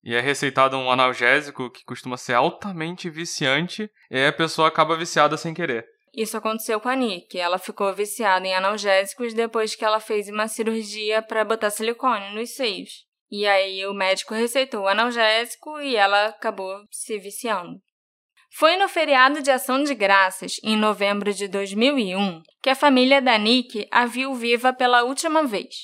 e 0.05 0.15
é 0.15 0.21
receitado 0.21 0.77
um 0.77 0.91
analgésico 0.91 1.71
que 1.71 1.85
costuma 1.85 2.17
ser 2.17 2.35
altamente 2.35 3.11
viciante 3.11 3.91
e 4.11 4.17
aí 4.17 4.27
a 4.27 4.33
pessoa 4.33 4.69
acaba 4.69 4.97
viciada 4.97 5.37
sem 5.37 5.53
querer. 5.53 5.85
Isso 6.15 6.37
aconteceu 6.37 6.79
com 6.79 6.89
a 6.89 6.95
Nick. 6.95 7.39
Ela 7.39 7.59
ficou 7.59 7.93
viciada 7.95 8.47
em 8.47 8.55
analgésicos 8.55 9.35
depois 9.35 9.75
que 9.75 9.85
ela 9.85 9.99
fez 9.99 10.29
uma 10.29 10.47
cirurgia 10.47 11.23
para 11.23 11.45
botar 11.45 11.71
silicone 11.71 12.35
nos 12.35 12.55
seios. 12.55 13.07
E 13.35 13.47
aí 13.47 13.87
o 13.87 13.95
médico 13.95 14.35
receitou 14.35 14.83
o 14.83 14.87
analgésico 14.87 15.81
e 15.81 15.97
ela 15.97 16.27
acabou 16.27 16.85
se 16.91 17.19
viciando. 17.19 17.81
Foi 18.51 18.77
no 18.77 18.87
feriado 18.91 19.41
de 19.41 19.51
Ação 19.51 19.83
de 19.83 19.95
Graças, 19.95 20.61
em 20.63 20.77
novembro 20.77 21.33
de 21.33 21.49
2001, 21.49 22.43
que 22.63 22.69
a 22.69 22.75
família 22.75 23.23
da 23.23 23.39
Nick 23.39 23.89
a 23.91 24.05
viu 24.05 24.35
viva 24.35 24.75
pela 24.75 25.05
última 25.05 25.45
vez. 25.45 25.75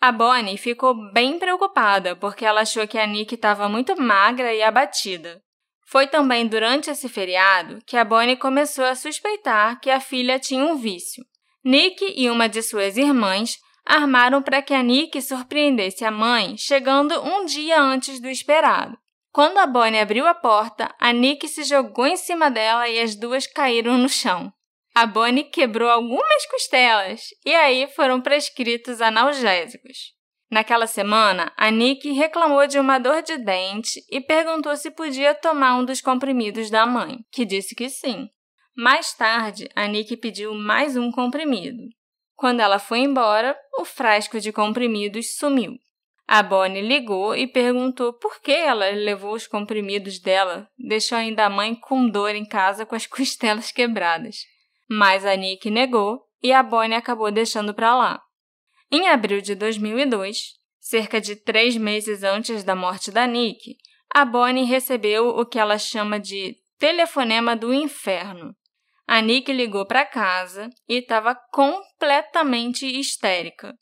A 0.00 0.12
Bonnie 0.12 0.56
ficou 0.56 0.94
bem 1.12 1.36
preocupada 1.36 2.14
porque 2.14 2.44
ela 2.44 2.60
achou 2.60 2.86
que 2.86 2.96
a 2.96 3.08
Nick 3.08 3.34
estava 3.34 3.68
muito 3.68 4.00
magra 4.00 4.54
e 4.54 4.62
abatida. 4.62 5.42
Foi 5.88 6.06
também 6.06 6.46
durante 6.46 6.90
esse 6.90 7.08
feriado 7.08 7.80
que 7.84 7.96
a 7.96 8.04
Bonnie 8.04 8.36
começou 8.36 8.84
a 8.84 8.94
suspeitar 8.94 9.80
que 9.80 9.90
a 9.90 9.98
filha 9.98 10.38
tinha 10.38 10.64
um 10.64 10.76
vício. 10.76 11.24
Nick 11.64 12.14
e 12.16 12.30
uma 12.30 12.48
de 12.48 12.62
suas 12.62 12.96
irmãs 12.96 13.58
armaram 13.84 14.42
para 14.42 14.62
que 14.62 14.72
a 14.72 14.82
Nick 14.82 15.20
surpreendesse 15.20 16.04
a 16.04 16.10
mãe, 16.10 16.56
chegando 16.56 17.20
um 17.22 17.44
dia 17.44 17.80
antes 17.80 18.20
do 18.20 18.28
esperado. 18.28 18.96
Quando 19.32 19.58
a 19.58 19.66
Bonnie 19.66 20.00
abriu 20.00 20.26
a 20.26 20.34
porta, 20.34 20.94
a 20.98 21.12
Nick 21.12 21.48
se 21.48 21.64
jogou 21.64 22.06
em 22.06 22.16
cima 22.16 22.50
dela 22.50 22.88
e 22.88 23.00
as 23.00 23.16
duas 23.16 23.46
caíram 23.46 23.98
no 23.98 24.08
chão. 24.08 24.52
A 24.94 25.06
Bonnie 25.06 25.44
quebrou 25.44 25.90
algumas 25.90 26.46
costelas 26.46 27.22
e 27.44 27.52
aí 27.52 27.88
foram 27.88 28.20
prescritos 28.20 29.00
analgésicos. 29.00 30.14
Naquela 30.48 30.86
semana, 30.86 31.52
a 31.56 31.68
Nick 31.68 32.12
reclamou 32.12 32.64
de 32.68 32.78
uma 32.78 33.00
dor 33.00 33.22
de 33.22 33.36
dente 33.38 34.00
e 34.08 34.20
perguntou 34.20 34.76
se 34.76 34.88
podia 34.88 35.34
tomar 35.34 35.74
um 35.76 35.84
dos 35.84 36.00
comprimidos 36.00 36.70
da 36.70 36.86
mãe, 36.86 37.18
que 37.32 37.44
disse 37.44 37.74
que 37.74 37.88
sim. 37.88 38.28
Mais 38.76 39.12
tarde, 39.14 39.68
a 39.74 39.88
Nick 39.88 40.16
pediu 40.16 40.54
mais 40.54 40.96
um 40.96 41.10
comprimido. 41.10 41.82
Quando 42.36 42.60
ela 42.60 42.78
foi 42.78 43.00
embora, 43.00 43.56
o 43.78 43.84
frasco 43.84 44.40
de 44.40 44.52
comprimidos 44.52 45.36
sumiu. 45.36 45.78
A 46.26 46.42
Bonnie 46.42 46.80
ligou 46.80 47.36
e 47.36 47.46
perguntou 47.46 48.12
por 48.12 48.40
que 48.40 48.50
ela 48.50 48.90
levou 48.90 49.34
os 49.34 49.46
comprimidos 49.46 50.18
dela, 50.18 50.68
deixou 50.78 51.18
ainda 51.18 51.44
a 51.44 51.50
mãe 51.50 51.74
com 51.74 52.08
dor 52.08 52.34
em 52.34 52.46
casa 52.46 52.86
com 52.86 52.94
as 52.94 53.06
costelas 53.06 53.70
quebradas. 53.70 54.38
Mas 54.88 55.24
a 55.24 55.36
Nick 55.36 55.70
negou 55.70 56.22
e 56.42 56.52
a 56.52 56.62
Bonnie 56.62 56.96
acabou 56.96 57.30
deixando 57.30 57.74
para 57.74 57.94
lá. 57.94 58.22
Em 58.90 59.08
abril 59.08 59.40
de 59.40 59.54
2002, 59.54 60.54
cerca 60.80 61.20
de 61.20 61.36
três 61.36 61.76
meses 61.76 62.22
antes 62.22 62.64
da 62.64 62.74
morte 62.74 63.10
da 63.10 63.26
Nick, 63.26 63.76
a 64.14 64.24
Bonnie 64.24 64.64
recebeu 64.64 65.28
o 65.28 65.44
que 65.44 65.58
ela 65.58 65.78
chama 65.78 66.20
de 66.20 66.56
telefonema 66.78 67.56
do 67.56 67.72
inferno. 67.72 68.54
A 69.06 69.20
Nick 69.20 69.52
ligou 69.52 69.86
para 69.86 70.06
casa 70.06 70.70
e 70.88 70.96
estava 70.96 71.34
completamente 71.52 72.86
histérica. 72.86 73.74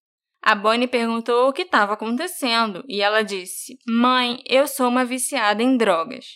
A 0.42 0.54
Bonnie 0.56 0.88
perguntou 0.88 1.48
o 1.48 1.52
que 1.52 1.62
estava 1.62 1.92
acontecendo 1.92 2.82
e 2.88 3.00
ela 3.00 3.22
disse: 3.22 3.78
Mãe, 3.86 4.42
eu 4.48 4.66
sou 4.66 4.88
uma 4.88 5.04
viciada 5.04 5.62
em 5.62 5.76
drogas. 5.76 6.26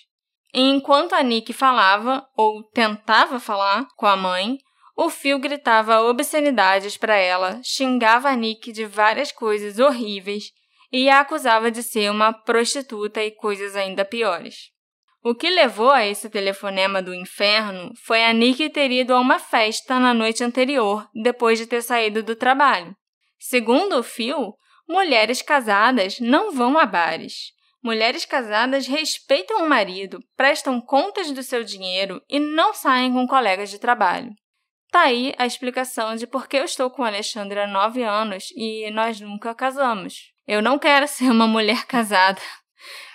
E 0.55 0.61
enquanto 0.61 1.15
a 1.15 1.23
Nick 1.23 1.53
falava, 1.53 2.25
ou 2.37 2.63
tentava 2.63 3.41
falar, 3.41 3.87
com 3.97 4.07
a 4.07 4.17
mãe, 4.17 4.59
o 4.97 5.11
Phil 5.11 5.39
gritava 5.39 6.01
obscenidades 6.01 6.97
para 6.97 7.17
ela, 7.17 7.61
xingava 7.63 8.31
a 8.31 8.37
Nick 8.37 8.73
de 8.73 8.87
várias 8.87 9.33
coisas 9.33 9.79
horríveis 9.79 10.53
e 10.93 11.11
a 11.11 11.21
acusava 11.21 11.71
de 11.71 11.83
ser 11.83 12.11
uma 12.11 12.33
prostituta 12.33 13.23
e 13.23 13.33
coisas 13.33 13.75
ainda 13.75 14.05
piores. 14.05 14.71
O 15.29 15.35
que 15.35 15.51
levou 15.51 15.91
a 15.91 16.07
esse 16.07 16.31
telefonema 16.31 17.03
do 17.03 17.13
inferno 17.13 17.93
foi 17.97 18.25
a 18.25 18.33
Nick 18.33 18.71
ter 18.71 18.93
ido 18.93 19.13
a 19.13 19.19
uma 19.19 19.41
festa 19.41 19.99
na 19.99 20.15
noite 20.15 20.45
anterior, 20.45 21.05
depois 21.13 21.59
de 21.59 21.67
ter 21.67 21.83
saído 21.83 22.23
do 22.23 22.37
trabalho. 22.37 22.95
Segundo 23.37 23.99
o 23.99 24.05
Phil, 24.05 24.55
mulheres 24.89 25.43
casadas 25.43 26.21
não 26.21 26.53
vão 26.53 26.79
a 26.79 26.87
bares. 26.87 27.51
Mulheres 27.83 28.25
casadas 28.25 28.87
respeitam 28.87 29.65
o 29.65 29.69
marido, 29.69 30.21
prestam 30.37 30.81
contas 30.81 31.33
do 31.33 31.43
seu 31.43 31.65
dinheiro 31.65 32.23
e 32.31 32.39
não 32.39 32.73
saem 32.73 33.13
com 33.13 33.27
colegas 33.27 33.69
de 33.69 33.81
trabalho. 33.81 34.31
Tá 34.93 35.01
aí 35.01 35.35
a 35.39 35.45
explicação 35.45 36.15
de 36.15 36.29
por 36.29 36.47
que 36.47 36.57
eu 36.57 36.65
estou 36.65 36.89
com 36.89 37.03
o 37.03 37.05
Alexandre 37.05 37.59
há 37.59 37.67
nove 37.67 38.05
anos 38.05 38.53
e 38.55 38.89
nós 38.93 39.21
nunca 39.21 39.53
casamos. 39.57 40.33
Eu 40.47 40.63
não 40.63 40.79
quero 40.79 41.09
ser 41.09 41.29
uma 41.33 41.49
mulher 41.49 41.85
casada. 41.91 42.41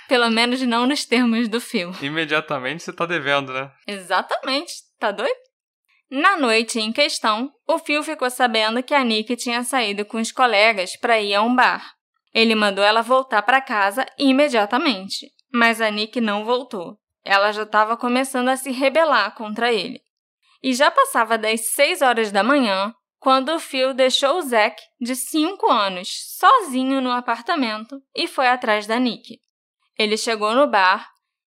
Pelo 0.08 0.30
menos 0.30 0.62
não 0.62 0.86
nos 0.86 1.06
termos 1.06 1.48
do 1.48 1.62
filme. 1.62 1.96
Imediatamente 2.02 2.84
você 2.84 2.94
tá 2.94 3.06
devendo, 3.06 3.54
né? 3.54 3.72
Exatamente. 3.88 4.74
Tá 5.00 5.12
doido? 5.12 5.36
Na 6.10 6.38
noite 6.38 6.80
em 6.80 6.92
questão, 6.92 7.50
o 7.66 7.80
Phil 7.80 8.04
ficou 8.04 8.30
sabendo 8.30 8.84
que 8.84 8.94
a 8.94 9.04
Nick 9.04 9.36
tinha 9.38 9.64
saído 9.64 10.04
com 10.04 10.18
os 10.18 10.32
colegas 10.32 10.98
para 10.98 11.22
ir 11.22 11.34
a 11.34 11.42
um 11.42 11.56
bar. 11.56 11.94
Ele 12.34 12.54
mandou 12.54 12.84
ela 12.84 13.02
voltar 13.02 13.42
para 13.44 13.62
casa 13.62 14.06
imediatamente, 14.18 15.32
mas 15.54 15.80
a 15.80 15.90
Nick 15.90 16.20
não 16.20 16.44
voltou. 16.44 16.98
Ela 17.24 17.52
já 17.52 17.64
estava 17.64 17.96
começando 17.96 18.50
a 18.50 18.58
se 18.58 18.72
rebelar 18.72 19.34
contra 19.36 19.72
ele. 19.72 20.02
E 20.62 20.74
já 20.74 20.92
passava 20.92 21.38
das 21.38 21.72
6 21.72 22.02
horas 22.02 22.32
da 22.32 22.44
manhã 22.44 22.94
quando 23.20 23.54
o 23.54 23.60
Phil 23.60 23.94
deixou 23.94 24.38
o 24.38 24.42
Zack, 24.42 24.82
de 25.00 25.16
5 25.16 25.72
anos, 25.72 26.10
sozinho 26.38 27.00
no 27.00 27.12
apartamento 27.12 28.02
e 28.16 28.28
foi 28.28 28.48
atrás 28.48 28.88
da 28.88 29.00
Nick. 29.00 29.40
Ele 30.02 30.18
chegou 30.18 30.56
no 30.56 30.66
bar, 30.66 31.08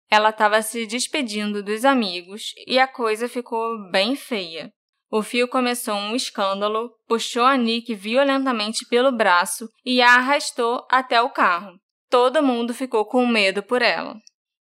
ela 0.09 0.27
estava 0.27 0.61
se 0.61 0.85
despedindo 0.85 1.63
dos 1.63 1.85
amigos 1.85 2.53
e 2.67 2.77
a 2.77 2.85
coisa 2.85 3.29
ficou 3.29 3.89
bem 3.89 4.13
feia. 4.13 4.69
O 5.09 5.23
Phil 5.23 5.47
começou 5.47 5.95
um 5.95 6.13
escândalo, 6.13 6.91
puxou 7.07 7.45
a 7.45 7.55
Nick 7.55 7.95
violentamente 7.95 8.85
pelo 8.89 9.09
braço 9.09 9.69
e 9.85 10.01
a 10.01 10.15
arrastou 10.15 10.85
até 10.91 11.21
o 11.21 11.29
carro. 11.29 11.79
Todo 12.09 12.43
mundo 12.43 12.73
ficou 12.73 13.05
com 13.05 13.25
medo 13.25 13.63
por 13.63 13.81
ela. 13.81 14.17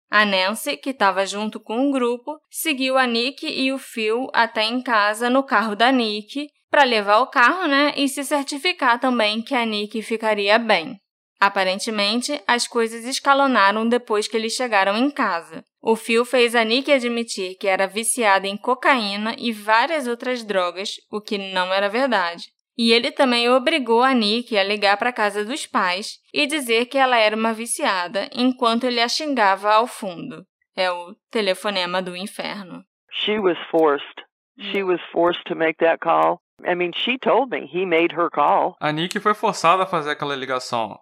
A 0.08 0.24
Nancy, 0.24 0.78
que 0.78 0.92
estava 0.92 1.26
junto 1.26 1.60
com 1.60 1.90
o 1.90 1.92
grupo, 1.92 2.38
seguiu 2.48 2.96
a 2.96 3.08
Nick 3.08 3.44
e 3.44 3.74
o 3.74 3.80
Phil 3.80 4.28
até 4.36 4.66
em 4.66 4.84
casa 4.84 5.32
no 5.32 5.42
carro 5.42 5.76
da 5.76 5.92
Nick 5.92 6.48
para 6.70 6.84
levar 6.84 7.22
o 7.22 7.32
carro, 7.32 7.68
né, 7.68 7.92
e 7.98 8.08
se 8.08 8.24
certificar 8.24 9.00
também 9.00 9.42
que 9.42 9.56
a 9.56 9.66
Nick 9.66 10.00
ficaria 10.04 10.60
bem. 10.60 10.96
Aparentemente, 11.40 12.42
as 12.46 12.68
coisas 12.68 13.06
escalonaram 13.06 13.88
depois 13.88 14.28
que 14.28 14.36
eles 14.36 14.54
chegaram 14.54 14.98
em 14.98 15.10
casa. 15.10 15.64
O 15.82 15.96
Phil 15.96 16.26
fez 16.26 16.54
a 16.54 16.64
Nick 16.66 16.92
admitir 16.92 17.56
que 17.56 17.68
era 17.68 17.88
viciada 17.88 18.46
em 18.46 18.58
cocaína 18.58 19.34
e 19.38 19.54
várias 19.54 20.06
outras 20.06 20.44
drogas, 20.44 20.96
o 21.10 21.22
que 21.22 21.38
não 21.38 21.74
era 21.74 21.88
verdade. 21.88 22.48
E 22.78 22.92
ele 22.92 23.12
também 23.12 23.50
obrigou 23.50 24.04
a 24.04 24.14
Nick 24.14 24.58
a 24.58 24.64
ligar 24.64 24.98
para 24.98 25.10
a 25.10 25.14
casa 25.14 25.46
dos 25.46 25.66
pais 25.66 26.20
e 26.34 26.46
dizer 26.46 26.86
que 26.86 26.98
ela 26.98 27.18
era 27.18 27.36
uma 27.36 27.54
viciada, 27.54 28.30
enquanto 28.34 28.86
ele 28.86 29.02
a 29.02 29.08
xingava 29.08 29.74
ao 29.74 29.88
fundo. 29.88 30.46
É 30.76 30.92
o 30.92 31.16
telefonema 31.32 32.02
do 32.02 32.16
inferno. 32.16 32.84
She 33.12 33.40
was 33.40 33.58
forced. 33.72 34.24
She 34.72 34.84
was 34.84 35.00
forced 35.12 35.44
to 35.46 35.56
make 35.56 35.78
that 35.80 36.00
call. 36.00 36.42
I 36.66 36.76
mean, 36.76 36.92
she 36.94 37.18
told 37.18 37.50
me 37.50 37.66
he 37.66 37.86
made 37.86 38.14
her 38.14 38.30
call. 38.30 38.76
A 38.82 38.92
Nick 38.92 39.18
foi 39.20 39.34
forçada 39.34 39.84
a 39.84 39.86
fazer 39.86 40.12
aquela 40.12 40.36
ligação. 40.36 40.98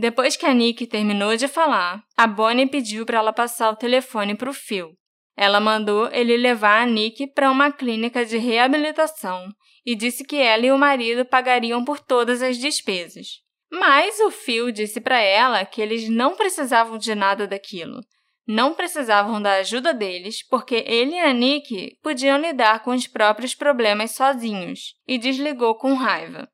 Depois 0.00 0.36
que 0.36 0.46
a 0.46 0.54
Nick 0.54 0.86
terminou 0.86 1.36
de 1.36 1.48
falar, 1.48 2.04
a 2.16 2.24
Bonnie 2.24 2.68
pediu 2.68 3.04
para 3.04 3.18
ela 3.18 3.32
passar 3.32 3.68
o 3.70 3.76
telefone 3.76 4.36
para 4.36 4.48
o 4.48 4.54
Phil. 4.54 4.92
Ela 5.36 5.58
mandou 5.58 6.08
ele 6.12 6.36
levar 6.36 6.82
a 6.82 6.86
Nick 6.86 7.26
para 7.34 7.50
uma 7.50 7.72
clínica 7.72 8.24
de 8.24 8.38
reabilitação 8.38 9.48
e 9.84 9.96
disse 9.96 10.24
que 10.24 10.36
ela 10.36 10.64
e 10.64 10.70
o 10.70 10.78
marido 10.78 11.24
pagariam 11.24 11.84
por 11.84 11.98
todas 11.98 12.42
as 12.42 12.56
despesas. 12.58 13.26
Mas 13.72 14.20
o 14.20 14.30
Phil 14.30 14.70
disse 14.70 15.00
para 15.00 15.18
ela 15.18 15.64
que 15.64 15.82
eles 15.82 16.08
não 16.08 16.36
precisavam 16.36 16.96
de 16.96 17.12
nada 17.16 17.48
daquilo. 17.48 17.98
Não 18.46 18.74
precisavam 18.74 19.42
da 19.42 19.54
ajuda 19.54 19.92
deles, 19.92 20.46
porque 20.48 20.76
ele 20.86 21.16
e 21.16 21.18
a 21.18 21.32
Nick 21.32 21.98
podiam 22.04 22.38
lidar 22.38 22.84
com 22.84 22.92
os 22.92 23.08
próprios 23.08 23.52
problemas 23.52 24.12
sozinhos, 24.12 24.94
e 25.08 25.18
desligou 25.18 25.74
com 25.74 25.94
raiva. 25.94 26.48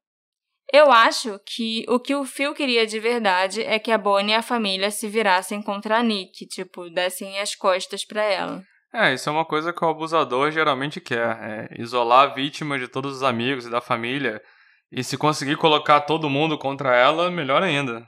Eu 0.75 0.91
acho 0.91 1.39
que 1.47 1.85
o 1.87 2.01
que 2.01 2.17
o 2.17 2.25
Phil 2.25 2.53
queria 2.53 2.85
de 2.85 2.99
verdade 2.99 3.63
é 3.63 3.79
que 3.79 3.93
a 3.93 3.97
Bonnie 3.97 4.33
e 4.33 4.35
a 4.35 4.43
família 4.43 4.91
se 4.91 5.07
virassem 5.07 5.63
contra 5.63 5.99
a 5.99 6.03
Nick, 6.03 6.49
tipo, 6.49 6.91
dessem 6.91 7.39
as 7.39 7.55
costas 7.55 8.05
para 8.05 8.25
ela. 8.25 8.61
É, 8.93 9.15
isso 9.15 9.29
é 9.29 9.33
uma 9.33 9.45
coisa 9.45 9.73
que 9.73 9.85
o 9.85 9.89
abusador 9.89 10.51
geralmente 10.51 11.01
quer, 11.01 11.39
é 11.41 11.81
isolar 11.81 12.25
a 12.25 12.35
vítima 12.35 12.77
de 12.77 12.89
todos 12.89 13.15
os 13.15 13.23
amigos 13.23 13.67
e 13.67 13.71
da 13.71 13.81
família, 13.81 14.43
e 14.91 15.05
se 15.05 15.17
conseguir 15.17 15.57
colocar 15.59 16.01
todo 16.01 16.29
mundo 16.29 16.59
contra 16.59 16.93
ela, 16.97 17.31
melhor 17.31 17.63
ainda. 17.63 18.05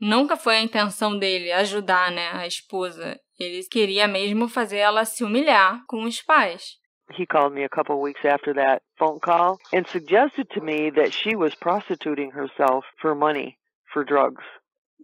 Nunca 0.00 0.38
foi 0.38 0.56
a 0.56 0.62
intenção 0.62 1.18
dele 1.18 1.52
ajudar, 1.52 2.10
né, 2.10 2.30
a 2.32 2.46
esposa. 2.46 3.20
Ele 3.38 3.62
queria 3.70 4.08
mesmo 4.08 4.48
fazer 4.48 4.78
ela 4.78 5.04
se 5.04 5.22
humilhar 5.22 5.82
com 5.86 6.04
os 6.04 6.22
pais. 6.22 6.76
He 7.14 7.26
called 7.26 7.52
me 7.52 7.64
a 7.64 7.68
couple 7.68 7.94
of 7.94 8.00
weeks 8.00 8.20
after 8.24 8.54
that 8.54 8.82
phone 8.98 9.20
call 9.20 9.58
and 9.72 9.86
suggested 9.86 10.48
to 10.50 10.60
me 10.60 10.90
that 10.90 11.12
she 11.12 11.36
was 11.36 11.54
prostituting 11.54 12.32
herself 12.32 12.84
for 13.00 13.14
money 13.14 13.58
for 13.92 14.04
drugs. 14.04 14.44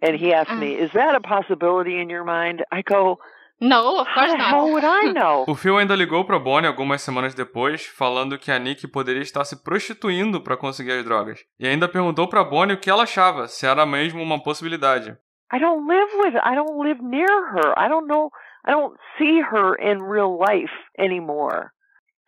And 0.01 0.17
he 0.17 0.33
asked 0.33 0.53
me, 0.53 0.75
mm. 0.75 0.81
"Is 0.81 0.93
that 0.93 1.15
a 1.15 1.21
possibility 1.21 2.01
in 2.01 2.11
your 2.11 2.25
mind?" 2.25 2.65
I 2.73 2.83
go, 2.83 3.19
No, 3.61 4.01
of 4.01 4.09
course 4.13 4.35
How 4.37 4.67
would 4.73 4.83
I 4.83 5.13
know? 5.19 5.45
O 5.47 5.55
Phil 5.55 5.79
ainda 5.79 5.95
ligou 5.95 6.25
para 6.25 6.41
Bonnie 6.41 6.67
algumas 6.67 7.01
semanas 7.01 7.33
depois, 7.33 7.87
falando 7.87 8.37
que 8.37 8.51
a 8.51 8.59
Nick 8.59 8.89
poderia 8.89 9.23
estar 9.23 9.45
se 9.45 9.63
prostituindo 9.63 10.41
para 10.41 10.57
conseguir 10.57 10.99
as 10.99 11.05
drogas. 11.05 11.39
E 11.61 11.69
ainda 11.69 11.89
perguntou 11.89 12.29
para 12.29 12.43
Bonnie 12.43 12.75
o 12.75 12.81
que 12.81 12.91
ela 12.91 13.05
achava, 13.05 13.47
se 13.47 13.65
era 13.65 13.87
mesmo 13.87 14.21
uma 14.21 14.43
possibilidade. 14.43 15.17
I 15.53 15.61
don't 15.61 15.87
live 15.87 16.11
with 16.19 16.35
I 16.43 16.57
don't 16.57 16.83
live 16.83 17.01
near 17.03 17.29
her. 17.29 17.73
I 17.77 17.89
don't 17.89 18.09
know 18.09 18.31
I 18.67 18.73
don't 18.73 18.97
see 19.17 19.41
her 19.41 19.77
in 19.77 20.03
real 20.03 20.37
life 20.37 20.73
anymore. 20.99 21.71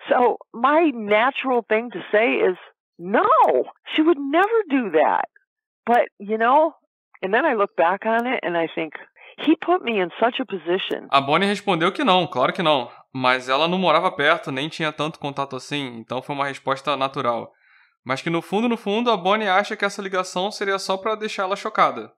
So 0.08 0.38
my 0.52 0.90
natural 0.94 1.64
thing 1.68 1.90
to 1.92 2.00
say 2.12 2.34
is 2.34 2.56
no, 2.98 3.24
she 3.94 4.02
would 4.02 4.18
never 4.18 4.62
do 4.68 4.90
that. 4.92 5.28
But, 5.86 6.08
you 6.18 6.38
know, 6.38 6.74
and 7.22 7.32
then 7.32 7.44
I 7.44 7.54
look 7.54 7.76
back 7.76 8.06
on 8.06 8.26
it 8.26 8.40
and 8.42 8.56
I 8.56 8.68
think 8.74 8.94
he 9.38 9.56
put 9.56 9.82
me 9.82 10.00
in 10.00 10.10
such 10.20 10.40
a 10.40 10.46
position. 10.46 11.08
A 11.10 11.20
Bonnie 11.20 11.46
respondeu 11.46 11.92
que 11.92 12.04
não, 12.04 12.26
claro 12.26 12.52
que 12.52 12.62
não. 12.62 12.90
Mas 13.12 13.48
ela 13.48 13.68
não 13.68 13.78
morava 13.78 14.10
perto, 14.10 14.50
nem 14.50 14.68
tinha 14.68 14.92
tanto 14.92 15.18
contato 15.18 15.56
assim, 15.56 15.98
então 15.98 16.20
foi 16.20 16.34
uma 16.34 16.46
resposta 16.46 16.96
natural. 16.96 17.52
Mas 18.04 18.20
que 18.20 18.28
no 18.28 18.42
fundo, 18.42 18.68
no 18.68 18.76
fundo, 18.76 19.10
a 19.10 19.16
Bonnie 19.16 19.48
acha 19.48 19.76
que 19.76 19.84
essa 19.84 20.02
ligação 20.02 20.50
seria 20.50 20.78
só 20.78 20.96
para 20.96 21.14
deixar 21.14 21.44
ela 21.44 21.56
chocada. 21.56 22.12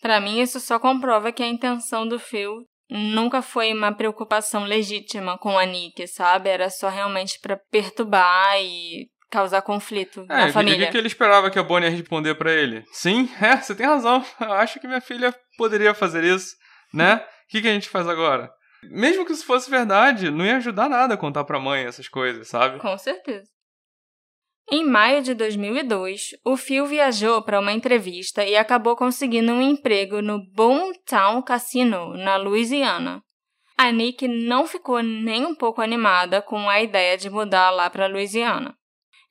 Para 0.00 0.20
mim, 0.20 0.40
isso 0.40 0.58
só 0.60 0.78
comprova 0.78 1.32
que 1.32 1.42
a 1.42 1.48
intenção 1.48 2.06
do 2.06 2.18
Phil 2.18 2.66
nunca 2.90 3.42
foi 3.42 3.72
uma 3.72 3.92
preocupação 3.92 4.64
legítima 4.64 5.38
com 5.38 5.58
a 5.58 5.64
Nick, 5.64 6.06
sabe? 6.08 6.48
Era 6.48 6.70
só 6.70 6.88
realmente 6.88 7.38
para 7.40 7.56
perturbar 7.70 8.60
e 8.60 9.08
causar 9.30 9.62
conflito 9.62 10.24
é, 10.30 10.46
na 10.46 10.52
família. 10.52 10.86
É, 10.86 10.90
que 10.90 10.96
ele 10.96 11.08
esperava 11.08 11.50
que 11.50 11.58
a 11.58 11.62
Bonnie 11.62 11.88
ia 11.88 11.96
responder 11.96 12.34
para 12.34 12.52
ele. 12.52 12.84
Sim, 12.92 13.28
é, 13.40 13.56
você 13.56 13.74
tem 13.74 13.86
razão. 13.86 14.24
Eu 14.40 14.52
acho 14.52 14.80
que 14.80 14.86
minha 14.86 15.00
filha 15.00 15.34
poderia 15.58 15.94
fazer 15.94 16.24
isso, 16.24 16.54
né? 16.92 17.16
O 17.16 17.48
que, 17.48 17.60
que 17.60 17.68
a 17.68 17.72
gente 17.72 17.88
faz 17.88 18.08
agora? 18.08 18.50
Mesmo 18.82 19.24
que 19.24 19.32
isso 19.32 19.44
fosse 19.44 19.70
verdade, 19.70 20.30
não 20.30 20.44
ia 20.44 20.56
ajudar 20.56 20.88
nada 20.88 21.14
a 21.14 21.16
contar 21.16 21.44
pra 21.44 21.58
mãe 21.58 21.84
essas 21.84 22.08
coisas, 22.08 22.48
sabe? 22.48 22.78
Com 22.78 22.96
certeza. 22.98 23.48
Em 24.68 24.84
maio 24.84 25.22
de 25.22 25.32
2002, 25.32 26.30
o 26.44 26.56
Phil 26.56 26.86
viajou 26.86 27.40
para 27.40 27.60
uma 27.60 27.72
entrevista 27.72 28.44
e 28.44 28.56
acabou 28.56 28.96
conseguindo 28.96 29.52
um 29.52 29.62
emprego 29.62 30.20
no 30.20 30.44
Boomtown 30.44 31.40
Casino, 31.42 32.16
na 32.16 32.36
Louisiana. 32.36 33.22
A 33.78 33.92
Nick 33.92 34.26
não 34.26 34.66
ficou 34.66 35.00
nem 35.02 35.46
um 35.46 35.54
pouco 35.54 35.80
animada 35.80 36.42
com 36.42 36.68
a 36.68 36.82
ideia 36.82 37.16
de 37.16 37.30
mudar 37.30 37.70
lá 37.70 37.88
para 37.88 38.08
Louisiana. 38.08 38.76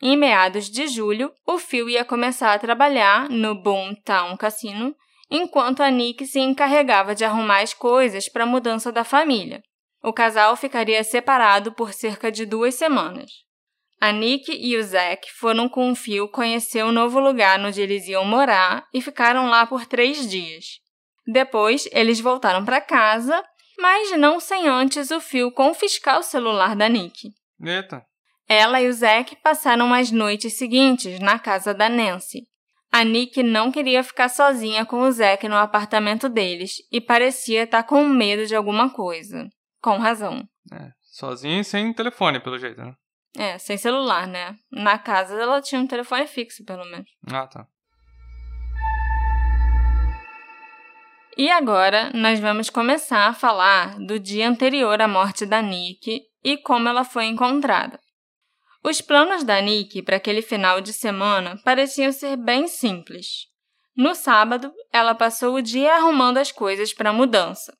Em 0.01 0.15
meados 0.15 0.69
de 0.69 0.87
julho, 0.87 1.33
o 1.45 1.57
Phil 1.57 1.89
ia 1.89 2.05
começar 2.05 2.53
a 2.53 2.59
trabalhar 2.59 3.29
no 3.29 3.55
Boomtown 3.55 4.37
Casino 4.37 4.95
enquanto 5.29 5.83
a 5.83 5.89
Nick 5.89 6.25
se 6.25 6.39
encarregava 6.39 7.13
de 7.13 7.25
arrumar 7.25 7.61
as 7.61 7.73
coisas 7.73 8.29
para 8.29 8.43
a 8.43 8.47
mudança 8.47 8.89
da 8.89 9.03
família. 9.03 9.61
O 10.01 10.13
casal 10.13 10.55
ficaria 10.55 11.03
separado 11.03 11.73
por 11.73 11.91
cerca 11.91 12.31
de 12.31 12.45
duas 12.45 12.75
semanas. 12.75 13.44
A 13.99 14.11
Nick 14.11 14.51
e 14.51 14.77
o 14.77 14.83
Zack 14.83 15.31
foram 15.33 15.67
com 15.69 15.91
o 15.91 15.95
Phil 15.95 16.27
conhecer 16.27 16.83
o 16.83 16.91
novo 16.91 17.19
lugar 17.19 17.59
onde 17.59 17.81
eles 17.81 18.07
iam 18.07 18.25
morar 18.25 18.85
e 18.93 19.01
ficaram 19.01 19.49
lá 19.49 19.65
por 19.65 19.85
três 19.85 20.29
dias. 20.29 20.79
Depois, 21.25 21.87
eles 21.91 22.19
voltaram 22.19 22.63
para 22.63 22.81
casa, 22.81 23.43
mas 23.79 24.15
não 24.17 24.39
sem 24.39 24.67
antes 24.67 25.09
o 25.11 25.19
Phil 25.19 25.51
confiscar 25.51 26.19
o 26.19 26.23
celular 26.23 26.75
da 26.75 26.87
Nick. 26.87 27.31
Eita. 27.59 28.05
Ela 28.47 28.81
e 28.81 28.87
o 28.87 28.93
Zack 28.93 29.37
passaram 29.41 29.91
as 29.93 30.11
noites 30.11 30.57
seguintes 30.57 31.19
na 31.19 31.39
casa 31.39 31.73
da 31.73 31.89
Nancy. 31.89 32.43
A 32.91 33.03
Nick 33.03 33.41
não 33.41 33.71
queria 33.71 34.03
ficar 34.03 34.29
sozinha 34.29 34.85
com 34.85 35.01
o 35.01 35.11
Zack 35.11 35.47
no 35.49 35.55
apartamento 35.55 36.29
deles 36.29 36.75
e 36.91 37.01
parecia 37.01 37.63
estar 37.63 37.83
com 37.83 38.05
medo 38.05 38.45
de 38.45 38.55
alguma 38.55 38.89
coisa. 38.89 39.49
Com 39.81 39.97
razão. 39.97 40.47
É, 40.71 40.89
sozinha 41.11 41.59
e 41.59 41.63
sem 41.63 41.91
telefone, 41.93 42.39
pelo 42.39 42.57
jeito, 42.57 42.79
né? 42.79 42.93
É, 43.37 43.57
sem 43.57 43.77
celular, 43.77 44.27
né? 44.27 44.55
Na 44.71 44.97
casa 44.97 45.35
ela 45.35 45.61
tinha 45.61 45.81
um 45.81 45.87
telefone 45.87 46.25
fixo, 46.27 46.63
pelo 46.63 46.85
menos. 46.85 47.09
Ah, 47.31 47.47
tá. 47.47 47.67
E 51.37 51.51
agora 51.51 52.11
nós 52.13 52.39
vamos 52.39 52.69
começar 52.69 53.27
a 53.27 53.33
falar 53.33 53.99
do 53.99 54.17
dia 54.17 54.47
anterior 54.47 55.01
à 55.01 55.07
morte 55.07 55.45
da 55.45 55.61
Nick 55.61 56.21
e 56.41 56.57
como 56.57 56.87
ela 56.87 57.03
foi 57.03 57.25
encontrada. 57.25 57.99
Os 58.81 59.01
planos 59.01 59.43
da 59.43 59.59
Nick 59.59 60.01
para 60.03 60.15
aquele 60.15 60.41
final 60.41 60.79
de 60.79 60.93
semana 60.93 61.59
pareciam 61.65 62.11
ser 62.13 62.37
bem 62.37 62.69
simples. 62.69 63.47
No 63.97 64.15
sábado, 64.15 64.71
ela 64.93 65.13
passou 65.13 65.55
o 65.55 65.61
dia 65.61 65.95
arrumando 65.95 66.37
as 66.37 66.51
coisas 66.51 66.93
para 66.93 67.09
a 67.09 67.13
mudança. 67.13 67.75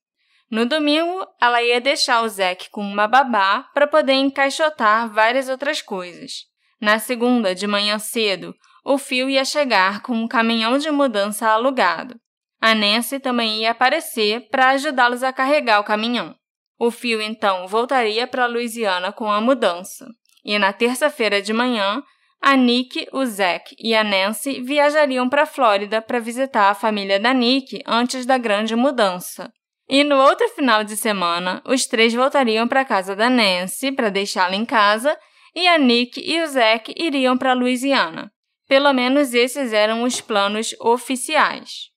No 0.49 0.65
domingo, 0.65 1.25
ela 1.41 1.61
ia 1.61 1.81
deixar 1.81 2.21
o 2.21 2.29
Zack 2.29 2.69
com 2.69 2.81
uma 2.81 3.07
babá 3.07 3.63
para 3.73 3.87
poder 3.87 4.13
encaixotar 4.13 5.11
várias 5.11 5.49
outras 5.49 5.81
coisas. 5.81 6.45
Na 6.79 6.99
segunda, 6.99 7.55
de 7.55 7.65
manhã 7.65 7.97
cedo, 7.97 8.53
o 8.83 8.97
Phil 8.97 9.29
ia 9.29 9.43
chegar 9.43 10.01
com 10.01 10.13
um 10.13 10.27
caminhão 10.27 10.77
de 10.77 10.91
mudança 10.91 11.47
alugado. 11.47 12.15
A 12.61 12.75
Nancy 12.75 13.19
também 13.19 13.61
ia 13.61 13.71
aparecer 13.71 14.47
para 14.49 14.69
ajudá-los 14.69 15.23
a 15.23 15.33
carregar 15.33 15.79
o 15.79 15.83
caminhão. 15.83 16.35
O 16.79 16.91
Phil 16.91 17.21
então 17.21 17.67
voltaria 17.67 18.27
para 18.27 18.45
Louisiana 18.45 19.11
com 19.11 19.31
a 19.31 19.41
mudança. 19.41 20.05
E 20.43 20.59
na 20.59 20.71
terça-feira 20.71 21.41
de 21.41 21.53
manhã, 21.53 22.03
a 22.41 22.55
Nick, 22.55 23.07
o 23.11 23.25
Zack 23.25 23.75
e 23.79 23.95
a 23.95 24.03
Nancy 24.03 24.61
viajariam 24.61 25.27
para 25.27 25.43
a 25.43 25.47
Flórida 25.47 26.01
para 26.01 26.19
visitar 26.19 26.69
a 26.69 26.75
família 26.75 27.19
da 27.19 27.33
Nick 27.33 27.81
antes 27.87 28.25
da 28.25 28.37
grande 28.37 28.75
mudança. 28.75 29.51
E 29.87 30.03
no 30.03 30.17
outro 30.17 30.47
final 30.49 30.83
de 30.83 30.97
semana, 30.97 31.61
os 31.65 31.85
três 31.85 32.13
voltariam 32.13 32.67
para 32.67 32.81
a 32.81 32.85
casa 32.85 33.15
da 33.15 33.29
Nancy 33.29 33.91
para 33.91 34.09
deixá-la 34.09 34.55
em 34.55 34.65
casa 34.65 35.17
e 35.53 35.67
a 35.67 35.77
Nick 35.77 36.19
e 36.19 36.41
o 36.41 36.47
Zack 36.47 36.93
iriam 36.97 37.37
para 37.37 37.53
Louisiana. 37.53 38.31
Pelo 38.67 38.91
menos 38.93 39.33
esses 39.33 39.71
eram 39.73 40.03
os 40.03 40.19
planos 40.19 40.75
oficiais. 40.79 41.91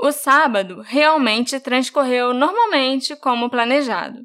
O 0.00 0.10
sábado 0.10 0.80
realmente 0.80 1.60
transcorreu 1.60 2.32
normalmente 2.32 3.14
como 3.16 3.50
planejado. 3.50 4.18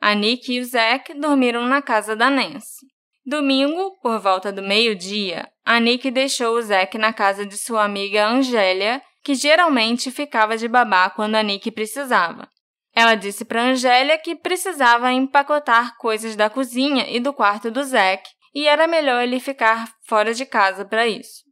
A 0.00 0.14
Nick 0.14 0.52
e 0.52 0.60
o 0.60 0.64
Zack 0.64 1.14
dormiram 1.14 1.66
na 1.66 1.80
casa 1.80 2.16
da 2.16 2.30
Nancy. 2.30 2.86
Domingo, 3.24 3.98
por 4.02 4.18
volta 4.18 4.50
do 4.50 4.62
meio-dia, 4.62 5.46
a 5.64 5.78
Nick 5.78 6.10
deixou 6.10 6.56
o 6.56 6.62
Zack 6.62 6.96
na 6.98 7.12
casa 7.12 7.44
de 7.44 7.56
sua 7.56 7.84
amiga 7.84 8.26
Angélia, 8.26 9.00
que 9.22 9.34
geralmente 9.34 10.10
ficava 10.10 10.56
de 10.56 10.68
babá 10.68 11.10
quando 11.10 11.34
a 11.34 11.42
Nick 11.42 11.70
precisava. 11.70 12.48
Ela 12.94 13.14
disse 13.14 13.44
para 13.44 13.62
Angélia 13.62 14.18
que 14.18 14.34
precisava 14.34 15.12
empacotar 15.12 15.96
coisas 15.96 16.34
da 16.34 16.50
cozinha 16.50 17.06
e 17.08 17.20
do 17.20 17.32
quarto 17.32 17.70
do 17.70 17.82
Zack 17.84 18.28
e 18.54 18.66
era 18.66 18.86
melhor 18.86 19.22
ele 19.22 19.38
ficar 19.38 19.88
fora 20.06 20.34
de 20.34 20.44
casa 20.44 20.84
para 20.84 21.06
isso. 21.06 21.44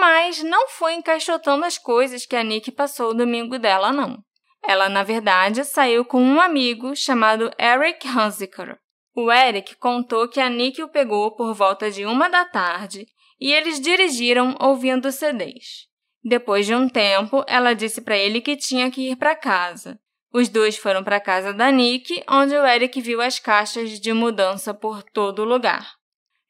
Mas 0.00 0.42
não 0.42 0.68
foi 0.68 0.94
encaixotando 0.94 1.64
as 1.64 1.78
coisas 1.78 2.26
que 2.26 2.36
a 2.36 2.42
Nick 2.42 2.70
passou 2.72 3.10
o 3.10 3.14
domingo 3.14 3.58
dela, 3.58 3.92
não. 3.92 4.18
Ela, 4.62 4.88
na 4.88 5.02
verdade, 5.02 5.64
saiu 5.64 6.04
com 6.04 6.22
um 6.22 6.40
amigo 6.40 6.96
chamado 6.96 7.50
Eric 7.58 8.06
Hanziker. 8.08 8.78
O 9.14 9.30
Eric 9.30 9.76
contou 9.76 10.28
que 10.28 10.40
a 10.40 10.48
Nick 10.48 10.82
o 10.82 10.88
pegou 10.88 11.34
por 11.36 11.54
volta 11.54 11.90
de 11.90 12.04
uma 12.04 12.28
da 12.28 12.44
tarde 12.44 13.06
e 13.38 13.52
eles 13.52 13.78
dirigiram 13.78 14.56
ouvindo 14.58 15.12
CDs. 15.12 15.86
Depois 16.24 16.64
de 16.64 16.74
um 16.74 16.88
tempo, 16.88 17.44
ela 17.46 17.74
disse 17.74 18.00
para 18.00 18.16
ele 18.16 18.40
que 18.40 18.56
tinha 18.56 18.90
que 18.90 19.10
ir 19.10 19.16
para 19.16 19.36
casa. 19.36 19.98
Os 20.32 20.48
dois 20.48 20.76
foram 20.76 21.04
para 21.04 21.16
a 21.16 21.20
casa 21.20 21.52
da 21.52 21.70
Nick, 21.70 22.24
onde 22.28 22.54
o 22.54 22.66
Eric 22.66 23.00
viu 23.00 23.20
as 23.20 23.38
caixas 23.38 24.00
de 24.00 24.12
mudança 24.12 24.72
por 24.72 25.02
todo 25.02 25.44
lugar. 25.44 25.92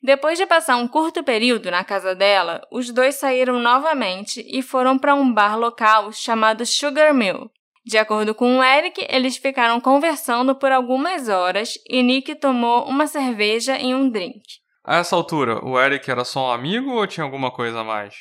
Depois 0.02 0.38
de 0.38 0.46
passar 0.46 0.76
um 0.76 0.86
curto 0.86 1.24
período 1.24 1.70
na 1.70 1.82
casa 1.82 2.14
dela, 2.14 2.62
os 2.70 2.90
dois 2.90 3.16
saíram 3.16 3.58
novamente 3.58 4.44
e 4.46 4.62
foram 4.62 4.98
para 4.98 5.14
um 5.14 5.32
bar 5.32 5.58
local 5.58 6.12
chamado 6.12 6.64
Sugar 6.64 7.12
Mill, 7.12 7.50
de 7.86 7.98
acordo 7.98 8.34
com 8.34 8.58
o 8.58 8.64
Eric, 8.64 9.06
eles 9.10 9.36
ficaram 9.36 9.78
conversando 9.78 10.54
por 10.54 10.72
algumas 10.72 11.28
horas 11.28 11.74
e 11.86 12.02
Nick 12.02 12.34
tomou 12.36 12.84
uma 12.86 13.06
cerveja 13.06 13.78
e 13.78 13.94
um 13.94 14.08
drink. 14.08 14.42
A 14.82 14.96
essa 14.96 15.14
altura, 15.14 15.62
o 15.62 15.78
Eric 15.78 16.10
era 16.10 16.24
só 16.24 16.48
um 16.48 16.50
amigo 16.50 16.92
ou 16.92 17.06
tinha 17.06 17.24
alguma 17.24 17.50
coisa 17.50 17.80
a 17.80 17.84
mais? 17.84 18.14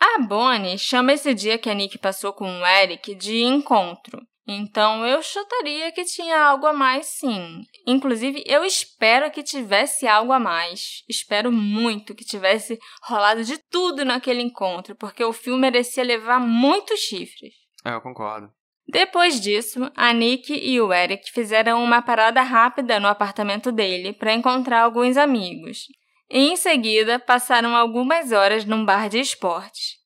A 0.00 0.18
Bonnie 0.18 0.78
chama 0.78 1.12
esse 1.12 1.34
dia 1.34 1.58
que 1.58 1.68
a 1.68 1.74
Nick 1.74 1.98
passou 1.98 2.32
com 2.32 2.46
o 2.46 2.66
Eric 2.66 3.14
de 3.14 3.42
encontro. 3.42 4.26
Então 4.48 5.06
eu 5.06 5.22
chutaria 5.22 5.92
que 5.92 6.04
tinha 6.04 6.40
algo 6.40 6.66
a 6.66 6.72
mais, 6.72 7.06
sim. 7.06 7.62
Inclusive, 7.86 8.42
eu 8.46 8.64
espero 8.64 9.30
que 9.30 9.42
tivesse 9.42 10.08
algo 10.08 10.32
a 10.32 10.40
mais. 10.40 11.04
Espero 11.08 11.52
muito 11.52 12.14
que 12.14 12.24
tivesse 12.24 12.78
rolado 13.04 13.44
de 13.44 13.58
tudo 13.70 14.04
naquele 14.04 14.42
encontro, 14.42 14.96
porque 14.96 15.22
o 15.22 15.32
filme 15.32 15.60
merecia 15.60 16.02
levar 16.02 16.40
muitos 16.40 16.98
chifres. 17.00 17.54
É, 17.84 17.94
eu 17.94 18.00
concordo. 18.00 18.50
Depois 18.88 19.40
disso, 19.40 19.88
a 19.94 20.12
Nick 20.12 20.52
e 20.52 20.80
o 20.80 20.92
Eric 20.92 21.30
fizeram 21.30 21.84
uma 21.84 22.02
parada 22.02 22.42
rápida 22.42 22.98
no 22.98 23.06
apartamento 23.06 23.70
dele 23.70 24.12
para 24.12 24.34
encontrar 24.34 24.82
alguns 24.82 25.16
amigos. 25.16 25.84
E 26.30 26.38
em 26.38 26.56
seguida, 26.56 27.18
passaram 27.18 27.74
algumas 27.74 28.30
horas 28.30 28.64
num 28.64 28.84
bar 28.84 29.08
de 29.08 29.18
esportes. 29.18 29.98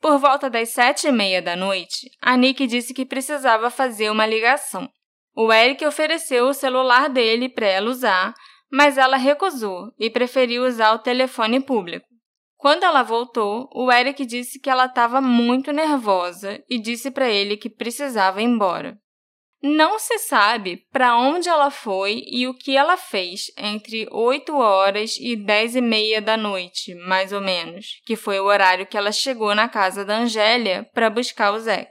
Por 0.00 0.18
volta 0.18 0.50
das 0.50 0.70
sete 0.70 1.06
e 1.06 1.12
meia 1.12 1.40
da 1.40 1.54
noite, 1.54 2.10
a 2.20 2.36
Nick 2.36 2.66
disse 2.66 2.92
que 2.92 3.06
precisava 3.06 3.70
fazer 3.70 4.10
uma 4.10 4.26
ligação. 4.26 4.90
O 5.36 5.52
Eric 5.52 5.84
ofereceu 5.86 6.46
o 6.46 6.54
celular 6.54 7.08
dele 7.08 7.48
para 7.48 7.66
ela 7.66 7.90
usar, 7.90 8.34
mas 8.70 8.98
ela 8.98 9.16
recusou 9.16 9.92
e 9.98 10.10
preferiu 10.10 10.64
usar 10.64 10.92
o 10.94 10.98
telefone 10.98 11.60
público. 11.60 12.06
Quando 12.56 12.82
ela 12.82 13.04
voltou, 13.04 13.70
o 13.72 13.90
Eric 13.90 14.26
disse 14.26 14.60
que 14.60 14.68
ela 14.68 14.86
estava 14.86 15.20
muito 15.20 15.70
nervosa 15.70 16.60
e 16.68 16.76
disse 16.76 17.08
para 17.08 17.30
ele 17.30 17.56
que 17.56 17.70
precisava 17.70 18.42
ir 18.42 18.46
embora. 18.46 18.98
Não 19.60 19.98
se 19.98 20.18
sabe 20.18 20.86
para 20.92 21.16
onde 21.16 21.48
ela 21.48 21.68
foi 21.68 22.22
e 22.28 22.46
o 22.46 22.54
que 22.54 22.76
ela 22.76 22.96
fez 22.96 23.50
entre 23.56 24.06
8 24.12 24.56
horas 24.56 25.16
e 25.20 25.34
10 25.34 25.76
e 25.76 25.80
meia 25.80 26.22
da 26.22 26.36
noite, 26.36 26.94
mais 26.94 27.32
ou 27.32 27.40
menos, 27.40 28.00
que 28.06 28.14
foi 28.14 28.38
o 28.38 28.44
horário 28.44 28.86
que 28.86 28.96
ela 28.96 29.10
chegou 29.10 29.56
na 29.56 29.68
casa 29.68 30.04
da 30.04 30.16
Angélia 30.16 30.88
para 30.94 31.10
buscar 31.10 31.52
o 31.52 31.58
Zack. 31.58 31.90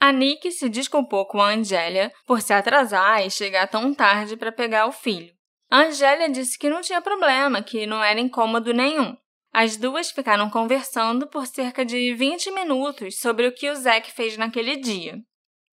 A 0.00 0.10
Nick 0.10 0.50
se 0.50 0.68
desculpou 0.68 1.24
com 1.26 1.40
a 1.40 1.50
Angélia 1.50 2.12
por 2.26 2.42
se 2.42 2.52
atrasar 2.52 3.24
e 3.24 3.30
chegar 3.30 3.68
tão 3.68 3.94
tarde 3.94 4.36
para 4.36 4.50
pegar 4.50 4.86
o 4.86 4.92
filho. 4.92 5.32
A 5.70 5.82
Angélia 5.82 6.28
disse 6.28 6.58
que 6.58 6.68
não 6.68 6.80
tinha 6.80 7.00
problema, 7.00 7.62
que 7.62 7.86
não 7.86 8.02
era 8.02 8.18
incômodo 8.18 8.74
nenhum. 8.74 9.16
As 9.52 9.76
duas 9.76 10.10
ficaram 10.10 10.50
conversando 10.50 11.28
por 11.28 11.46
cerca 11.46 11.84
de 11.84 12.12
20 12.14 12.50
minutos 12.50 13.20
sobre 13.20 13.46
o 13.46 13.54
que 13.54 13.70
o 13.70 13.76
Zack 13.76 14.10
fez 14.10 14.36
naquele 14.36 14.76
dia. 14.76 15.22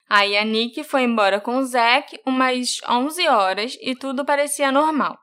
Aí 0.10 0.36
a 0.36 0.43
Nick 0.43 0.84
foi 0.84 1.04
embora 1.04 1.39
com 1.39 1.58
o 1.58 1.63
Zack 1.63 2.19
umas 2.26 2.78
11 2.88 3.28
horas 3.28 3.78
e 3.80 3.95
tudo 3.95 4.26
parecia 4.26 4.72
normal. 4.72 5.15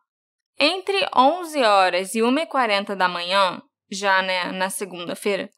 Entre 0.59 0.97
11 1.15 1.61
horas 1.63 2.15
e 2.15 2.21
1h40 2.21 2.95
da 2.95 3.09
manhã, 3.09 3.61
já 3.91 4.23
né, 4.23 4.53
na 4.53 4.71
segunda-feira, 4.71 5.51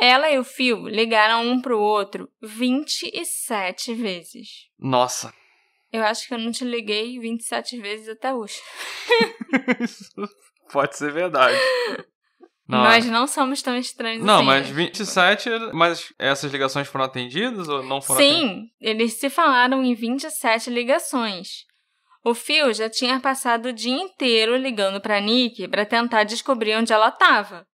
ela 0.00 0.30
e 0.30 0.38
o 0.38 0.44
Phil 0.44 0.88
ligaram 0.88 1.44
um 1.44 1.60
para 1.60 1.76
o 1.76 1.80
outro 1.80 2.30
27 2.40 3.92
vezes. 3.94 4.68
Nossa! 4.78 5.34
Eu 5.92 6.04
acho 6.04 6.28
que 6.28 6.34
eu 6.34 6.38
não 6.38 6.52
te 6.52 6.64
liguei 6.64 7.18
27 7.18 7.80
vezes 7.80 8.08
até 8.08 8.32
hoje. 8.32 8.54
Isso 9.80 10.14
pode 10.72 10.96
ser 10.96 11.12
verdade. 11.12 11.58
Não. 12.70 12.84
Nós 12.84 13.04
não 13.06 13.26
somos 13.26 13.60
tão 13.60 13.76
estranhos 13.76 14.24
não, 14.24 14.36
assim. 14.36 14.44
Não, 14.44 14.52
mas 14.52 14.68
27, 14.68 15.50
mas 15.72 16.12
essas 16.18 16.52
ligações 16.52 16.86
foram 16.86 17.04
atendidas 17.04 17.68
ou 17.68 17.82
não 17.82 18.00
foram 18.00 18.20
Sim, 18.20 18.44
atendidas? 18.44 18.70
eles 18.80 19.12
se 19.14 19.28
falaram 19.28 19.82
em 19.82 19.92
27 19.94 20.70
ligações. 20.70 21.64
O 22.24 22.32
Phil 22.32 22.72
já 22.72 22.88
tinha 22.88 23.18
passado 23.18 23.66
o 23.66 23.72
dia 23.72 23.94
inteiro 23.96 24.56
ligando 24.56 25.00
para 25.00 25.20
Nick 25.20 25.66
para 25.68 25.84
tentar 25.84 26.24
descobrir 26.24 26.76
onde 26.76 26.92
ela 26.92 27.08
estava. 27.08 27.66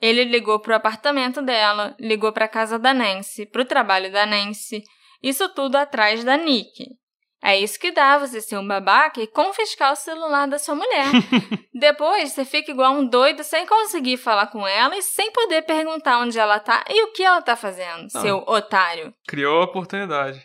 Ele 0.00 0.24
ligou 0.24 0.60
para 0.60 0.72
o 0.72 0.76
apartamento 0.76 1.40
dela, 1.40 1.96
ligou 1.98 2.32
para 2.32 2.44
a 2.44 2.48
casa 2.48 2.78
da 2.78 2.92
Nancy, 2.92 3.46
para 3.46 3.62
o 3.62 3.64
trabalho 3.64 4.12
da 4.12 4.26
Nancy, 4.26 4.82
isso 5.22 5.48
tudo 5.50 5.76
atrás 5.76 6.24
da 6.24 6.36
Nick. 6.36 6.84
É 7.42 7.58
isso 7.58 7.78
que 7.78 7.90
dá 7.90 8.18
você 8.18 8.40
ser 8.40 8.56
um 8.56 8.66
babaca 8.66 9.20
e 9.20 9.26
confiscar 9.26 9.92
o 9.92 9.96
celular 9.96 10.46
da 10.46 10.58
sua 10.60 10.76
mulher. 10.76 11.06
Depois 11.74 12.30
você 12.30 12.44
fica 12.44 12.70
igual 12.70 12.92
um 12.92 13.04
doido 13.04 13.42
sem 13.42 13.66
conseguir 13.66 14.16
falar 14.16 14.46
com 14.46 14.66
ela 14.66 14.96
e 14.96 15.02
sem 15.02 15.32
poder 15.32 15.62
perguntar 15.62 16.20
onde 16.20 16.38
ela 16.38 16.60
tá 16.60 16.84
e 16.88 17.02
o 17.02 17.12
que 17.12 17.24
ela 17.24 17.42
tá 17.42 17.56
fazendo, 17.56 18.02
Não. 18.14 18.20
seu 18.20 18.36
otário. 18.46 19.12
Criou 19.26 19.60
a 19.60 19.64
oportunidade. 19.64 20.40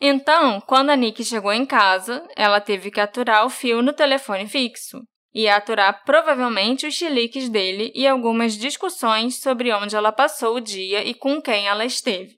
Então, 0.00 0.60
quando 0.60 0.90
a 0.90 0.96
Nick 0.96 1.24
chegou 1.24 1.52
em 1.52 1.66
casa, 1.66 2.22
ela 2.36 2.60
teve 2.60 2.90
que 2.90 3.00
aturar 3.00 3.44
o 3.44 3.50
fio 3.50 3.82
no 3.82 3.92
telefone 3.92 4.46
fixo 4.46 5.02
e 5.34 5.48
aturar 5.48 6.04
provavelmente 6.04 6.86
os 6.86 6.94
chiliques 6.94 7.48
dele 7.48 7.92
e 7.94 8.06
algumas 8.06 8.56
discussões 8.56 9.40
sobre 9.40 9.72
onde 9.72 9.96
ela 9.96 10.12
passou 10.12 10.56
o 10.56 10.60
dia 10.60 11.02
e 11.02 11.12
com 11.12 11.42
quem 11.42 11.66
ela 11.66 11.84
esteve. 11.84 12.36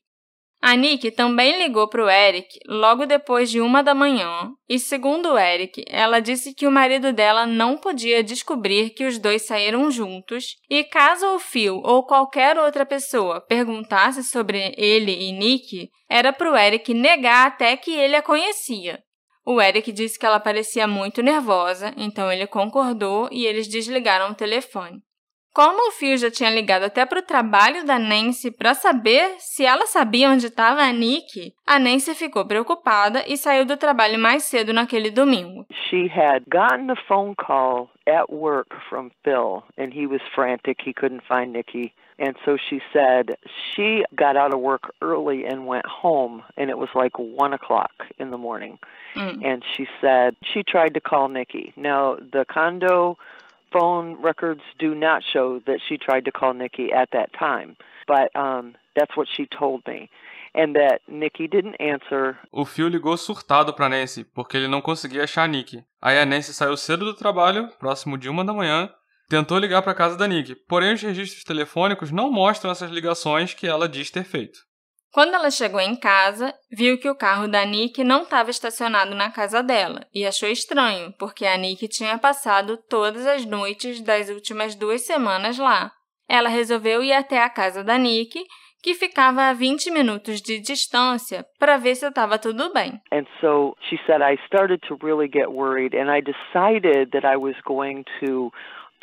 A 0.61 0.75
Nick 0.75 1.13
também 1.13 1.57
ligou 1.63 1.89
para 1.89 2.05
o 2.05 2.11
Eric 2.11 2.59
logo 2.67 3.07
depois 3.07 3.49
de 3.49 3.61
uma 3.61 3.81
da 3.81 3.95
manhã, 3.95 4.51
e 4.69 4.77
segundo 4.77 5.33
o 5.33 5.39
Eric, 5.39 5.85
ela 5.87 6.21
disse 6.21 6.53
que 6.53 6.67
o 6.67 6.71
marido 6.71 7.13
dela 7.13 7.47
não 7.47 7.79
podia 7.79 8.25
descobrir 8.25 8.91
que 8.91 9.07
os 9.07 9.19
dois 9.19 9.47
saíram 9.47 9.89
juntos, 9.89 10.57
e 10.69 10.83
caso 10.83 11.27
o 11.35 11.39
Phil 11.39 11.81
ou 11.85 12.05
qualquer 12.05 12.59
outra 12.59 12.85
pessoa 12.85 13.41
perguntasse 13.41 14.25
sobre 14.25 14.75
ele 14.77 15.13
e 15.13 15.33
Nick, 15.33 15.91
era 16.11 16.33
para 16.33 16.51
o 16.51 16.57
Eric 16.57 16.93
negar 16.93 17.47
até 17.47 17.77
que 17.77 17.93
ele 17.93 18.17
a 18.17 18.23
conhecia. 18.23 18.99
O 19.47 19.63
Eric 19.63 19.93
disse 19.93 20.19
que 20.19 20.27
ela 20.27 20.41
parecia 20.41 20.89
muito 20.89 21.23
nervosa, 21.23 21.95
então 21.97 22.31
ele 22.31 22.47
concordou 22.49 23.29
e 23.31 23.47
eles 23.47 23.69
desligaram 23.69 24.33
o 24.33 24.35
telefone. 24.35 24.99
Como 25.59 25.89
o 25.89 25.91
Phil 25.91 26.17
já 26.17 26.31
tinha 26.31 26.51
ligado 26.51 26.85
até 26.85 27.05
para 27.05 27.19
o 27.19 27.23
trabalho 27.23 27.85
da 27.85 27.99
Nancy 27.99 28.49
para 28.49 28.75
saber 28.75 29.35
se 29.41 29.65
ela 29.65 29.87
sabia 29.87 30.31
onde 30.31 30.47
estava 30.47 30.83
a 30.83 30.93
Nick, 30.93 31.53
a 31.67 31.81
Nancy 31.81 32.15
ficou 32.15 32.47
preocupada 32.47 33.25
e 33.27 33.37
saiu 33.37 33.65
do 33.67 33.77
trabalho 33.77 34.21
mais 34.21 34.45
cedo 34.45 34.73
naquele 34.73 35.11
domingo. 35.11 35.67
She 35.91 36.07
had 36.07 36.45
gotten 36.49 36.89
a 36.93 36.97
phone 37.09 37.35
call 37.35 37.91
at 38.07 38.33
work 38.33 38.69
from 38.89 39.11
Phil 39.25 39.65
and 39.77 39.93
he 39.93 40.07
was 40.07 40.21
frantic. 40.33 40.81
He 40.81 40.95
couldn't 40.95 41.25
find 41.27 41.53
Nikki. 41.53 41.93
And 42.21 42.37
so 42.45 42.57
she 42.57 42.81
said 42.93 43.37
she 43.75 44.05
got 44.15 44.37
out 44.37 44.55
of 44.55 44.61
work 44.61 44.93
early 45.03 45.45
and 45.45 45.67
went 45.67 45.87
home, 45.87 46.43
and 46.57 46.69
it 46.69 46.77
was 46.77 46.89
like 46.93 47.17
one 47.17 47.53
o'clock 47.53 47.93
in 48.19 48.31
the 48.31 48.37
morning. 48.39 48.79
Mm. 49.15 49.45
And 49.45 49.65
she 49.77 49.87
said 50.01 50.35
she 50.43 50.65
tried 50.65 50.95
to 50.95 51.01
call 51.01 51.29
Nikki. 51.29 51.73
Now, 51.77 52.17
the 52.17 52.45
condo 52.45 53.17
phone 53.73 54.17
records 54.23 54.63
do 54.79 54.95
not 54.95 55.23
show 55.33 55.61
that 55.67 55.81
she 55.89 55.99
tried 55.99 56.25
to 56.25 56.33
call 56.33 56.55
Nikki 56.55 56.93
at 56.93 57.11
that 57.13 57.31
time, 57.39 57.77
but 58.07 58.31
um, 58.35 58.75
that's 58.95 59.17
what 59.17 59.29
she 59.29 59.47
told 59.47 59.83
me. 59.87 60.09
And 60.55 60.75
that 60.75 61.01
Nikki 61.07 61.47
didn't 61.47 61.77
answer. 61.79 62.37
O 62.51 62.65
Phil 62.65 62.89
ligou 62.89 63.17
surtado 63.17 63.73
para 63.75 63.89
Nancy, 63.89 64.25
porque 64.25 64.57
ele 64.57 64.67
não 64.67 64.81
conseguia 64.81 65.25
achar 65.25 65.45
a 65.45 65.47
Nikki. 65.47 65.85
Aí 66.01 66.19
a 66.19 66.27
Nancy 66.27 66.55
saiu 66.55 66.77
cedo 66.77 67.05
do 67.05 67.15
trabalho, 67.15 67.69
próximo 67.79 68.17
de 68.17 68.29
uma 68.29 68.45
da 68.45 68.53
manhã, 68.53 68.91
tentou 69.29 69.59
ligar 69.59 69.83
para 69.83 69.95
casa 69.95 70.17
da 70.17 70.27
Nick, 70.27 70.55
porém 70.67 70.95
os 70.95 71.03
registros 71.03 71.45
telefônicos 71.45 72.11
não 72.11 72.33
mostram 72.33 72.71
essas 72.71 72.91
ligações 72.91 73.53
que 73.53 73.67
ela 73.67 73.89
diz 73.89 74.11
ter 74.11 74.25
feito. 74.25 74.61
Quando 75.13 75.35
ela 75.35 75.51
chegou 75.51 75.81
em 75.81 75.97
casa, 75.97 76.55
viu 76.71 76.99
que 76.99 77.09
o 77.09 77.15
carro 77.15 77.49
da 77.49 77.65
Nick 77.65 78.05
não 78.05 78.23
estava 78.23 78.51
estacionado 78.51 79.15
na 79.15 79.31
casa 79.31 79.63
dela 79.63 80.07
e 80.15 80.27
achou 80.27 80.49
estranho, 80.49 81.13
porque 81.19 81.47
a 81.47 81.57
Nick 81.57 81.89
tinha 81.89 82.19
passado 82.19 82.77
todas 82.89 83.27
as 83.27 83.45
noites 83.47 84.01
das 84.03 84.29
últimas 84.29 84.75
duas 84.75 85.07
semanas 85.07 85.59
lá. 85.59 85.91
Ela 86.29 86.51
resolveu 86.51 87.03
ir 87.03 87.13
até 87.13 87.43
a 87.43 87.49
casa 87.49 87.83
da 87.83 87.97
Nick, 87.97 88.39
que 88.83 88.95
ficava 88.95 89.49
a 89.49 89.53
20 89.55 89.91
minutos 89.91 90.41
de 90.41 90.61
distância, 90.61 91.45
para 91.59 91.79
ver 91.79 91.95
se 91.95 92.07
estava 92.07 92.39
tudo 92.39 92.73
bem. 92.73 93.01
And 93.11 93.25
so 93.41 93.75
she 93.89 93.99
said 94.07 94.21
I 94.23 94.39
started 94.47 94.81
to 94.89 94.99
really 95.03 95.29
get 95.29 95.49
worried 95.49 95.97
and 95.97 96.11
I 96.11 96.21
decided 96.21 97.11
that 97.13 97.27
I 97.27 97.37
was 97.37 97.57
going 97.67 98.05
to 98.21 98.53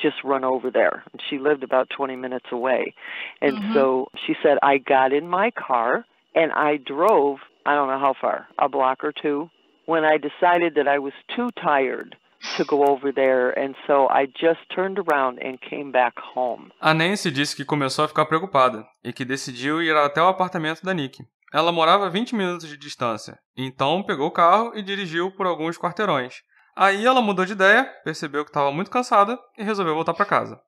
just 0.01 0.15
run 0.23 0.43
over 0.43 0.71
there. 0.71 1.03
And 1.11 1.21
she 1.29 1.37
lived 1.37 1.63
about 1.63 1.89
20 1.95 2.15
minutes 2.15 2.47
away. 2.51 2.93
And 3.41 3.57
mm-hmm. 3.57 3.73
so 3.73 4.07
she 4.25 4.33
said, 4.43 4.57
I 4.61 4.77
got 4.77 5.13
in 5.13 5.27
my 5.27 5.51
car 5.51 6.05
and 6.33 6.51
I 6.51 6.77
drove, 6.77 7.37
I 7.65 7.75
don't 7.75 7.87
know 7.87 7.99
how 7.99 8.13
far, 8.19 8.47
a 8.59 8.69
block 8.69 9.03
or 9.03 9.13
two, 9.13 9.49
when 9.85 10.03
I 10.03 10.17
decided 10.17 10.75
that 10.75 10.87
I 10.87 10.99
was 10.99 11.13
too 11.35 11.49
tired 11.61 12.15
to 12.57 12.65
go 12.65 12.85
over 12.85 13.11
there, 13.11 13.49
and 13.57 13.75
so 13.87 14.07
I 14.09 14.27
just 14.27 14.59
turned 14.73 14.99
around 14.99 15.39
and 15.41 15.59
came 15.59 15.91
back 15.91 16.13
home. 16.35 16.71
A 16.79 16.93
Nancy 16.93 17.31
disse 17.31 17.55
que 17.55 17.65
começou 17.65 18.05
a 18.05 18.07
ficar 18.07 18.25
preocupada 18.25 18.85
e 19.03 19.11
que 19.11 19.25
decidiu 19.25 19.81
ir 19.81 19.95
até 19.95 20.21
o 20.21 20.27
apartamento 20.27 20.83
da 20.83 20.93
Nick. 20.93 21.23
Ela 21.53 21.71
morava 21.71 22.05
a 22.05 22.09
20 22.09 22.35
minutos 22.35 22.67
de 22.67 22.77
distância, 22.77 23.37
então 23.57 24.03
pegou 24.03 24.27
o 24.27 24.31
carro 24.31 24.73
e 24.75 24.81
dirigiu 24.81 25.31
por 25.31 25.45
alguns 25.45 25.77
quarteirões. 25.77 26.35
Aí 26.75 27.05
ela 27.05 27.21
mudou 27.21 27.45
de 27.45 27.53
ideia, 27.53 27.85
percebeu 28.03 28.43
que 28.43 28.49
estava 28.49 28.71
muito 28.71 28.91
cansada 28.91 29.39
e 29.57 29.63
resolveu 29.63 29.95
voltar 29.95 30.13
para 30.13 30.25
casa. 30.25 30.61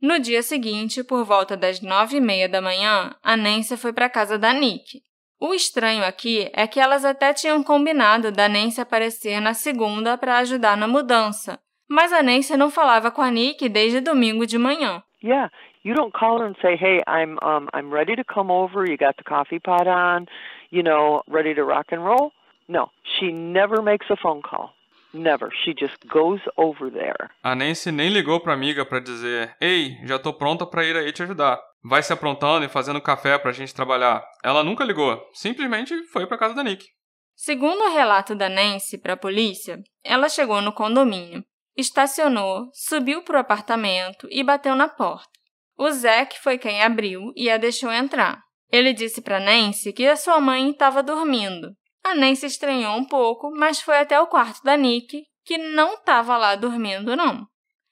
No 0.00 0.18
dia 0.18 0.42
seguinte, 0.42 1.02
por 1.02 1.24
volta 1.24 1.56
das 1.56 1.80
nove 1.80 2.16
e 2.16 2.20
meia 2.20 2.48
da 2.48 2.60
manhã, 2.60 3.14
a 3.22 3.36
Nancy 3.36 3.76
foi 3.76 3.92
para 3.92 4.08
casa 4.08 4.38
da 4.38 4.52
Nick. 4.52 5.02
O 5.40 5.54
estranho 5.54 6.04
aqui 6.04 6.48
é 6.52 6.66
que 6.68 6.78
elas 6.78 7.04
até 7.04 7.32
tinham 7.32 7.62
combinado 7.64 8.30
da 8.30 8.48
Nancy 8.48 8.80
aparecer 8.80 9.40
na 9.40 9.54
segunda 9.54 10.16
para 10.16 10.38
ajudar 10.38 10.76
na 10.76 10.86
mudança, 10.86 11.58
mas 11.88 12.12
a 12.12 12.22
Nancy 12.22 12.56
não 12.56 12.70
falava 12.70 13.10
com 13.10 13.22
a 13.22 13.30
Nick 13.30 13.68
desde 13.68 14.00
domingo 14.00 14.46
de 14.46 14.58
manhã. 14.58 15.02
Yeah, 15.22 15.52
you 15.84 15.94
don't 15.94 16.12
call 16.12 16.40
her 16.40 16.46
and 16.46 16.56
say, 16.62 16.76
"Hey, 16.76 17.00
I'm 17.08 17.38
um 17.42 17.68
I'm 17.74 17.92
ready 17.92 18.16
to 18.16 18.24
come 18.24 18.52
over. 18.52 18.88
You 18.88 18.96
got 18.96 19.16
the 19.16 19.24
coffee 19.24 19.60
pot 19.60 19.88
on, 19.88 20.26
you 20.70 20.82
know, 20.82 21.22
ready 21.28 21.54
to 21.54 21.64
rock 21.64 21.92
and 21.92 22.04
roll." 22.04 22.32
No, 22.68 22.90
she 23.04 23.32
never 23.32 23.82
makes 23.82 24.06
a 24.10 24.16
phone 24.16 24.42
call. 24.42 24.70
Never. 25.12 25.50
She 25.62 25.74
just 25.78 26.06
goes 26.06 26.40
over 26.56 26.90
there. 26.90 27.30
A 27.42 27.54
Nancy 27.54 27.92
nem 27.92 28.08
ligou 28.08 28.40
pra 28.40 28.54
amiga 28.54 28.84
para 28.84 29.00
dizer: 29.00 29.54
Ei, 29.60 29.96
já 30.04 30.18
tô 30.18 30.32
pronta 30.32 30.66
para 30.66 30.84
ir 30.84 30.96
aí 30.96 31.12
te 31.12 31.22
ajudar. 31.22 31.60
Vai 31.84 32.02
se 32.02 32.12
aprontando 32.12 32.64
e 32.64 32.68
fazendo 32.68 33.00
café 33.00 33.36
pra 33.38 33.52
gente 33.52 33.74
trabalhar. 33.74 34.24
Ela 34.42 34.64
nunca 34.64 34.84
ligou. 34.84 35.20
Simplesmente 35.34 35.94
foi 36.04 36.26
pra 36.26 36.38
casa 36.38 36.54
da 36.54 36.64
Nick. 36.64 36.86
Segundo 37.34 37.82
o 37.82 37.92
relato 37.92 38.34
da 38.34 38.48
Nancy 38.48 38.96
para 38.98 39.14
a 39.14 39.16
polícia, 39.16 39.78
ela 40.04 40.28
chegou 40.28 40.62
no 40.62 40.72
condomínio, 40.72 41.42
estacionou, 41.76 42.68
subiu 42.72 43.22
pro 43.22 43.38
apartamento 43.38 44.28
e 44.30 44.44
bateu 44.44 44.76
na 44.76 44.88
porta. 44.88 45.30
O 45.76 45.90
Zack 45.90 46.38
foi 46.40 46.56
quem 46.58 46.82
abriu 46.82 47.32
e 47.34 47.50
a 47.50 47.56
deixou 47.56 47.90
entrar. 47.90 48.40
Ele 48.70 48.92
disse 48.92 49.20
para 49.20 49.40
Nancy 49.40 49.92
que 49.92 50.06
a 50.06 50.16
sua 50.16 50.40
mãe 50.40 50.70
estava 50.70 51.02
dormindo 51.02 51.74
a 52.04 52.14
Nancy 52.14 52.46
estranhou 52.46 52.96
um 52.96 53.04
pouco, 53.04 53.50
mas 53.50 53.80
foi 53.80 53.98
até 53.98 54.20
o 54.20 54.26
quarto 54.26 54.62
da 54.62 54.76
Nick, 54.76 55.24
que 55.44 55.58
não 55.58 55.94
estava 55.94 56.36
lá 56.36 56.54
dormindo, 56.56 57.16
não. 57.16 57.46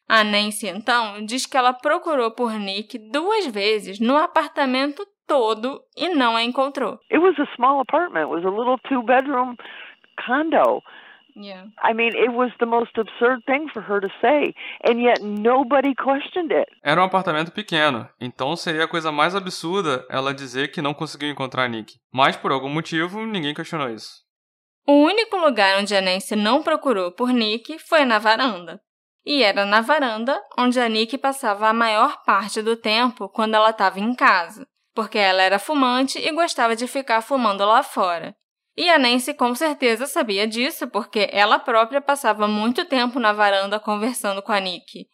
A 0.09 0.25
Nancy, 0.25 0.67
então, 0.67 1.25
diz 1.25 1.47
que 1.47 1.57
ela 1.57 1.73
procurou 1.73 2.33
por 2.33 2.53
Nick 2.53 2.99
duas 3.11 3.47
vezes 3.47 4.01
no 4.01 4.17
apartamento 4.17 5.07
todo 5.27 5.81
e 5.97 6.09
não 6.09 6.35
a 6.35 6.43
encontrou. 6.43 6.99
It 7.13 7.19
was 7.19 7.39
a 7.39 7.47
small 7.55 7.81
apartment. 7.81 8.23
It 8.23 8.31
was 8.31 8.45
a 8.45 8.51
little 8.51 8.79
two-bedroom 8.89 9.55
condo. 10.27 10.83
Yeah. 11.37 11.69
I 11.83 11.95
mean, 11.95 12.13
it 12.17 12.33
was 12.33 12.53
the 12.59 12.67
most 12.67 12.93
absurd 12.97 13.45
thing 13.47 13.69
for 13.73 13.83
her 13.83 14.01
to 14.01 14.09
say, 14.21 14.55
and 14.85 15.01
yet 15.01 15.21
nobody 15.23 15.95
questioned 15.95 16.53
it. 16.53 16.69
Era 16.83 17.01
um 17.01 17.05
apartamento 17.05 17.53
pequeno, 17.53 18.09
então 18.21 18.57
seria 18.57 18.85
a 18.85 18.89
coisa 18.89 19.11
mais 19.13 19.35
absurda 19.35 20.05
ela 20.11 20.35
dizer 20.35 20.71
que 20.73 20.83
não 20.83 20.95
conseguiu 20.95 21.31
encontrar 21.31 21.69
Nick. 21.69 21.95
Mas 22.13 22.37
por 22.37 22.53
algum 22.53 22.69
motivo, 22.69 23.25
ninguém 23.27 23.55
questionou 23.55 23.89
isso. 23.89 24.29
O 24.87 25.05
único 25.05 25.37
lugar 25.37 25.79
onde 25.79 25.95
a 25.95 26.01
Nancy 26.01 26.35
não 26.35 26.63
procurou 26.63 27.13
por 27.13 27.29
Nick 27.29 27.79
foi 27.79 28.05
na 28.05 28.19
varanda. 28.19 28.81
E 29.25 29.43
era 29.43 29.67
na 29.67 29.81
varanda 29.81 30.41
onde 30.59 30.81
a 30.81 30.89
Nick 30.89 31.17
passava 31.19 31.69
a 31.69 31.73
maior 31.73 32.23
parte 32.25 32.63
do 32.63 32.75
tempo 32.75 33.29
quando 33.29 33.55
ela 33.55 33.71
estava 33.71 34.01
em 34.01 34.15
casa, 34.15 34.67
porque 34.95 35.19
ela 35.19 35.43
era 35.43 35.59
fumante 35.59 36.19
e 36.19 36.33
gostava 36.33 36.75
de 36.75 36.87
ficar 36.87 37.21
fumando 37.21 37.65
lá 37.65 37.83
fora. 37.83 38.35
E 38.81 38.89
a 38.89 38.99
Nancy 38.99 39.35
com 39.35 39.55
certeza 39.55 40.07
sabia 40.07 40.47
disso, 40.47 40.89
porque 40.89 41.29
ela 41.33 41.59
própria 41.59 42.01
passava 42.01 42.49
muito 42.49 42.83
tempo 42.87 43.21
na 43.21 43.31
varanda 43.31 43.79
conversando 43.79 44.41
com 44.41 44.53
a 44.53 44.59
Nick. 44.59 45.07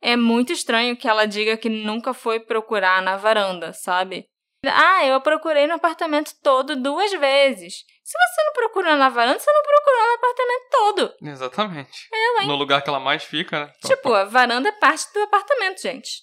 É 0.00 0.16
muito 0.16 0.54
estranho 0.54 0.96
que 0.96 1.06
ela 1.06 1.26
diga 1.26 1.54
que 1.58 1.68
nunca 1.68 2.14
foi 2.14 2.40
procurar 2.40 3.02
na 3.02 3.18
varanda, 3.18 3.74
sabe? 3.74 4.24
Ah, 4.64 5.04
eu 5.04 5.20
procurei 5.20 5.66
no 5.66 5.74
apartamento 5.74 6.32
todo 6.42 6.74
duas 6.76 7.12
vezes. 7.12 7.84
Se 8.02 8.18
você 8.18 8.42
não 8.42 8.52
procurou 8.54 8.96
na 8.96 9.10
varanda, 9.10 9.38
você 9.38 9.52
não 9.52 9.62
procurou 9.64 10.06
no 10.06 10.14
apartamento 10.14 10.70
todo. 10.70 11.14
Exatamente. 11.30 12.08
Eu, 12.10 12.40
hein? 12.40 12.48
No 12.48 12.56
lugar 12.56 12.80
que 12.80 12.88
ela 12.88 12.98
mais 12.98 13.22
fica, 13.22 13.66
né? 13.66 13.72
Tipo, 13.84 14.14
a 14.14 14.24
varanda 14.24 14.70
é 14.70 14.72
parte 14.72 15.12
do 15.12 15.20
apartamento, 15.20 15.82
gente. 15.82 16.22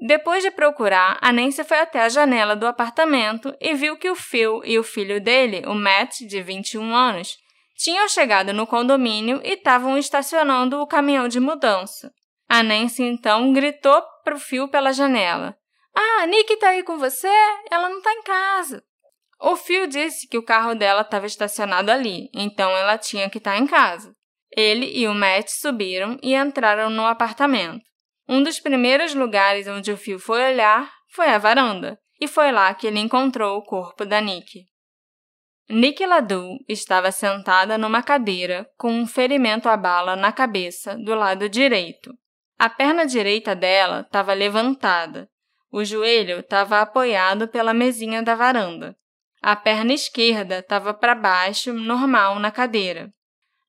Depois 0.00 0.44
de 0.44 0.50
procurar, 0.50 1.18
a 1.20 1.32
Nancy 1.32 1.64
foi 1.64 1.80
até 1.80 2.02
a 2.02 2.08
janela 2.08 2.54
do 2.54 2.66
apartamento 2.66 3.54
e 3.60 3.74
viu 3.74 3.96
que 3.96 4.08
o 4.08 4.14
Phil 4.14 4.62
e 4.64 4.78
o 4.78 4.84
filho 4.84 5.20
dele, 5.20 5.64
o 5.66 5.74
Matt, 5.74 6.20
de 6.20 6.40
21 6.40 6.94
anos, 6.94 7.36
tinham 7.76 8.08
chegado 8.08 8.52
no 8.52 8.66
condomínio 8.66 9.40
e 9.44 9.54
estavam 9.54 9.98
estacionando 9.98 10.80
o 10.80 10.86
caminhão 10.86 11.26
de 11.26 11.40
mudança. 11.40 12.12
A 12.48 12.62
Nancy 12.62 13.02
então 13.02 13.52
gritou 13.52 14.00
para 14.24 14.34
o 14.34 14.38
Phil 14.38 14.68
pela 14.68 14.92
janela: 14.92 15.56
Ah, 15.94 16.22
a 16.22 16.26
Nick 16.26 16.56
tá 16.56 16.68
aí 16.68 16.82
com 16.82 16.96
você? 16.96 17.30
Ela 17.70 17.88
não 17.88 18.00
tá 18.00 18.12
em 18.12 18.22
casa. 18.22 18.82
O 19.40 19.56
Phil 19.56 19.86
disse 19.86 20.28
que 20.28 20.38
o 20.38 20.42
carro 20.42 20.74
dela 20.74 21.02
estava 21.02 21.26
estacionado 21.26 21.90
ali, 21.90 22.30
então 22.32 22.70
ela 22.70 22.98
tinha 22.98 23.28
que 23.30 23.38
estar 23.38 23.52
tá 23.52 23.58
em 23.58 23.66
casa. 23.66 24.14
Ele 24.56 24.90
e 24.96 25.06
o 25.06 25.14
Matt 25.14 25.48
subiram 25.48 26.18
e 26.22 26.34
entraram 26.34 26.88
no 26.88 27.06
apartamento. 27.06 27.84
Um 28.28 28.42
dos 28.42 28.60
primeiros 28.60 29.14
lugares 29.14 29.66
onde 29.66 29.90
o 29.90 29.96
Phil 29.96 30.18
foi 30.18 30.44
olhar 30.44 30.92
foi 31.08 31.28
a 31.28 31.38
varanda, 31.38 31.98
e 32.20 32.28
foi 32.28 32.52
lá 32.52 32.74
que 32.74 32.86
ele 32.86 32.98
encontrou 32.98 33.56
o 33.56 33.64
corpo 33.64 34.04
da 34.04 34.20
Nick. 34.20 34.66
Nick 35.70 36.04
Ladu 36.04 36.56
estava 36.68 37.10
sentada 37.10 37.78
numa 37.78 38.02
cadeira 38.02 38.68
com 38.76 38.90
um 38.90 39.06
ferimento 39.06 39.68
à 39.68 39.76
bala 39.76 40.16
na 40.16 40.32
cabeça 40.32 40.96
do 40.96 41.14
lado 41.14 41.48
direito. 41.48 42.12
A 42.58 42.68
perna 42.68 43.06
direita 43.06 43.54
dela 43.54 44.00
estava 44.00 44.32
levantada. 44.32 45.28
O 45.70 45.84
joelho 45.84 46.40
estava 46.40 46.80
apoiado 46.80 47.46
pela 47.48 47.74
mesinha 47.74 48.22
da 48.22 48.34
varanda. 48.34 48.96
A 49.42 49.54
perna 49.54 49.92
esquerda 49.92 50.58
estava 50.58 50.92
para 50.92 51.14
baixo, 51.14 51.72
normal, 51.72 52.38
na 52.38 52.50
cadeira. 52.50 53.12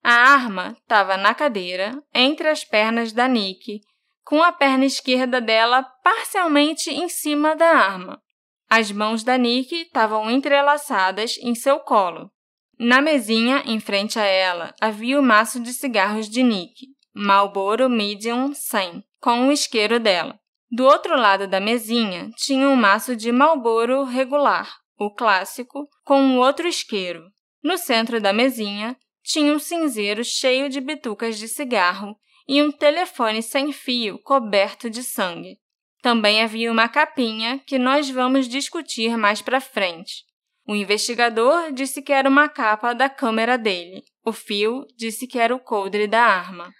A 0.01 0.13
arma 0.13 0.75
estava 0.81 1.17
na 1.17 1.33
cadeira, 1.33 2.01
entre 2.13 2.47
as 2.47 2.63
pernas 2.63 3.11
da 3.11 3.27
Nick, 3.27 3.81
com 4.29 4.43
a 4.43 4.51
perna 4.51 4.85
esquerda 4.85 5.41
dela 5.41 5.81
parcialmente 6.03 6.91
em 6.91 7.09
cima 7.09 7.55
da 7.55 7.65
arma. 7.65 8.21
As 8.69 8.91
mãos 8.91 9.23
da 9.23 9.35
Nick 9.39 9.73
estavam 9.73 10.29
entrelaçadas 10.29 11.35
em 11.41 11.55
seu 11.55 11.79
colo. 11.79 12.29
Na 12.77 13.01
mesinha, 13.01 13.63
em 13.65 13.79
frente 13.79 14.19
a 14.19 14.23
ela, 14.23 14.71
havia 14.79 15.19
o 15.19 15.23
maço 15.23 15.59
de 15.59 15.73
cigarros 15.73 16.29
de 16.29 16.43
Nick, 16.43 16.89
Marlboro 17.11 17.89
Medium 17.89 18.53
100, 18.53 19.03
com 19.19 19.47
o 19.47 19.51
isqueiro 19.51 19.99
dela. 19.99 20.39
Do 20.69 20.85
outro 20.85 21.17
lado 21.17 21.47
da 21.47 21.59
mesinha 21.59 22.29
tinha 22.37 22.69
um 22.69 22.75
maço 22.75 23.15
de 23.15 23.31
Marlboro 23.31 24.03
regular, 24.03 24.71
o 24.99 25.09
clássico, 25.09 25.87
com 26.05 26.21
um 26.21 26.37
outro 26.37 26.67
isqueiro. 26.67 27.23
No 27.63 27.79
centro 27.79 28.21
da 28.21 28.31
mesinha 28.31 28.95
tinha 29.23 29.51
um 29.51 29.57
cinzeiro 29.57 30.23
cheio 30.23 30.69
de 30.69 30.79
bitucas 30.79 31.39
de 31.39 31.47
cigarro 31.47 32.15
e 32.49 32.63
um 32.63 32.71
telefone 32.71 33.43
sem 33.43 33.71
fio 33.71 34.17
coberto 34.23 34.89
de 34.89 35.03
sangue. 35.03 35.59
Também 36.01 36.41
havia 36.41 36.71
uma 36.71 36.89
capinha 36.89 37.59
que 37.59 37.77
nós 37.77 38.09
vamos 38.09 38.47
discutir 38.47 39.15
mais 39.15 39.39
para 39.39 39.61
frente. 39.61 40.23
O 40.67 40.73
investigador 40.73 41.71
disse 41.71 42.01
que 42.01 42.11
era 42.11 42.27
uma 42.27 42.49
capa 42.49 42.93
da 42.93 43.07
câmera 43.07 43.55
dele. 43.55 44.01
O 44.25 44.33
fio 44.33 44.83
disse 44.97 45.27
que 45.27 45.37
era 45.37 45.53
o 45.53 45.59
coldre 45.59 46.07
da 46.07 46.23
arma. 46.23 46.73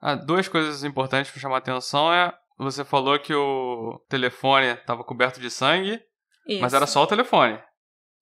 Ah, 0.00 0.14
duas 0.14 0.46
coisas 0.46 0.84
importantes 0.84 1.32
para 1.32 1.40
chamar 1.40 1.56
a 1.56 1.58
atenção 1.58 2.12
é 2.12 2.32
você 2.56 2.84
falou 2.84 3.18
que 3.18 3.34
o 3.34 4.00
telefone 4.08 4.66
estava 4.66 5.02
coberto 5.02 5.40
de 5.40 5.50
sangue, 5.50 6.00
Isso. 6.46 6.60
mas 6.60 6.72
era 6.72 6.86
só 6.86 7.02
o 7.02 7.06
telefone. 7.06 7.58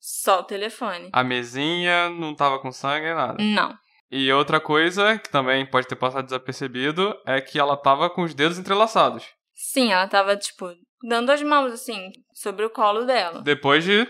Só 0.01 0.41
o 0.41 0.45
telefone. 0.45 1.11
A 1.13 1.23
mesinha 1.23 2.09
não 2.09 2.33
estava 2.33 2.59
com 2.59 2.73
sangue 2.73 3.07
nem 3.07 3.15
nada. 3.15 3.43
Não. 3.43 3.84
E 4.11 4.33
outra 4.33 4.61
coisa 4.61 5.19
que 5.19 5.31
também 5.31 5.65
pode 5.67 5.89
ter 5.89 5.97
passado 5.97 6.25
desapercebido 6.25 7.15
é 7.27 7.41
que 7.41 7.59
ela 7.59 7.75
estava 7.75 8.09
com 8.11 8.23
os 8.23 8.35
dedos 8.35 8.59
entrelaçados. 8.59 9.27
Sim, 9.55 9.93
ela 9.93 10.05
estava 10.05 10.37
tipo 10.37 10.73
dando 11.03 11.31
as 11.31 11.43
mãos 11.43 11.73
assim 11.73 12.11
sobre 12.33 12.65
o 12.65 12.71
colo 12.71 13.05
dela. 13.05 13.43
Depois 13.43 13.85
de 13.85 14.07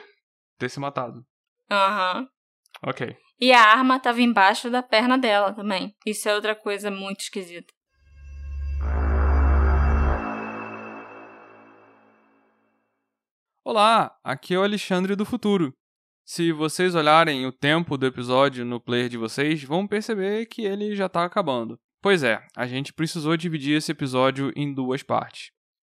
ter 0.59 0.69
se 0.69 0.81
matado. 0.81 1.25
Aham. 1.71 2.21
Uhum. 2.21 2.29
Ok. 2.87 3.17
E 3.41 3.53
a 3.53 3.61
arma 3.61 3.97
estava 3.97 4.21
embaixo 4.21 4.71
da 4.71 4.83
perna 4.83 5.19
dela 5.19 5.53
também. 5.53 5.95
Isso 6.07 6.29
é 6.29 6.35
outra 6.35 6.55
coisa 6.55 6.91
muito 6.91 7.21
esquisita. 7.21 7.73
Olá, 13.65 14.15
aqui 14.23 14.55
é 14.55 14.59
o 14.59 14.63
Alexandre 14.63 15.17
do 15.17 15.25
futuro. 15.25 15.75
Se 16.27 16.53
vocês 16.53 16.95
olharem 16.95 17.45
o 17.45 17.53
tempo 17.53 17.99
do 17.99 18.07
episódio 18.07 18.65
no 18.65 18.81
player 18.81 19.11
de 19.11 19.19
vocês, 19.19 19.63
vão 19.63 19.87
perceber 19.87 20.47
que 20.47 20.63
ele 20.63 20.97
já 20.97 21.05
está 21.05 21.23
acabando. 21.23 21.79
Pois 22.01 22.23
é, 22.23 22.43
a 22.57 22.67
gente 22.67 22.95
precisou 22.95 23.37
dividir 23.37 23.77
esse 23.77 23.93
episódio 23.93 24.51
em 24.57 24.73
duas 24.73 25.03
partes. 25.03 25.51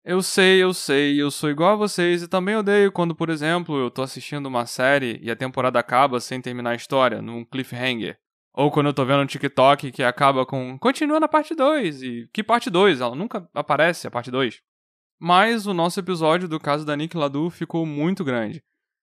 Eu 0.04 0.20
sei, 0.22 0.60
eu 0.60 0.74
sei, 0.74 1.20
eu 1.20 1.30
sou 1.30 1.48
igual 1.48 1.74
a 1.74 1.76
vocês 1.76 2.24
e 2.24 2.28
também 2.28 2.56
odeio 2.56 2.90
quando, 2.90 3.14
por 3.14 3.30
exemplo, 3.30 3.78
eu 3.78 3.88
tô 3.88 4.02
assistindo 4.02 4.46
uma 4.46 4.66
série 4.66 5.18
e 5.22 5.30
a 5.30 5.36
temporada 5.36 5.78
acaba 5.78 6.18
sem 6.18 6.40
terminar 6.40 6.70
a 6.70 6.76
história, 6.76 7.22
num 7.22 7.44
cliffhanger. 7.44 8.18
Ou 8.52 8.70
quando 8.70 8.86
eu 8.86 8.94
tô 8.94 9.04
vendo 9.04 9.22
um 9.22 9.26
TikTok 9.26 9.92
que 9.92 10.02
acaba 10.02 10.44
com 10.44 10.76
continua 10.78 11.20
na 11.20 11.28
parte 11.28 11.54
2 11.54 12.02
e 12.02 12.28
que 12.32 12.42
parte 12.42 12.68
2? 12.68 13.00
Ela 13.00 13.14
nunca 13.14 13.48
aparece 13.54 14.08
a 14.08 14.10
parte 14.10 14.30
2. 14.30 14.60
Mas 15.20 15.66
o 15.66 15.74
nosso 15.74 16.00
episódio 16.00 16.48
do 16.48 16.58
caso 16.58 16.84
da 16.84 16.96
Nick 16.96 17.16
Ladu 17.16 17.48
ficou 17.48 17.86
muito 17.86 18.24
grande. 18.24 18.62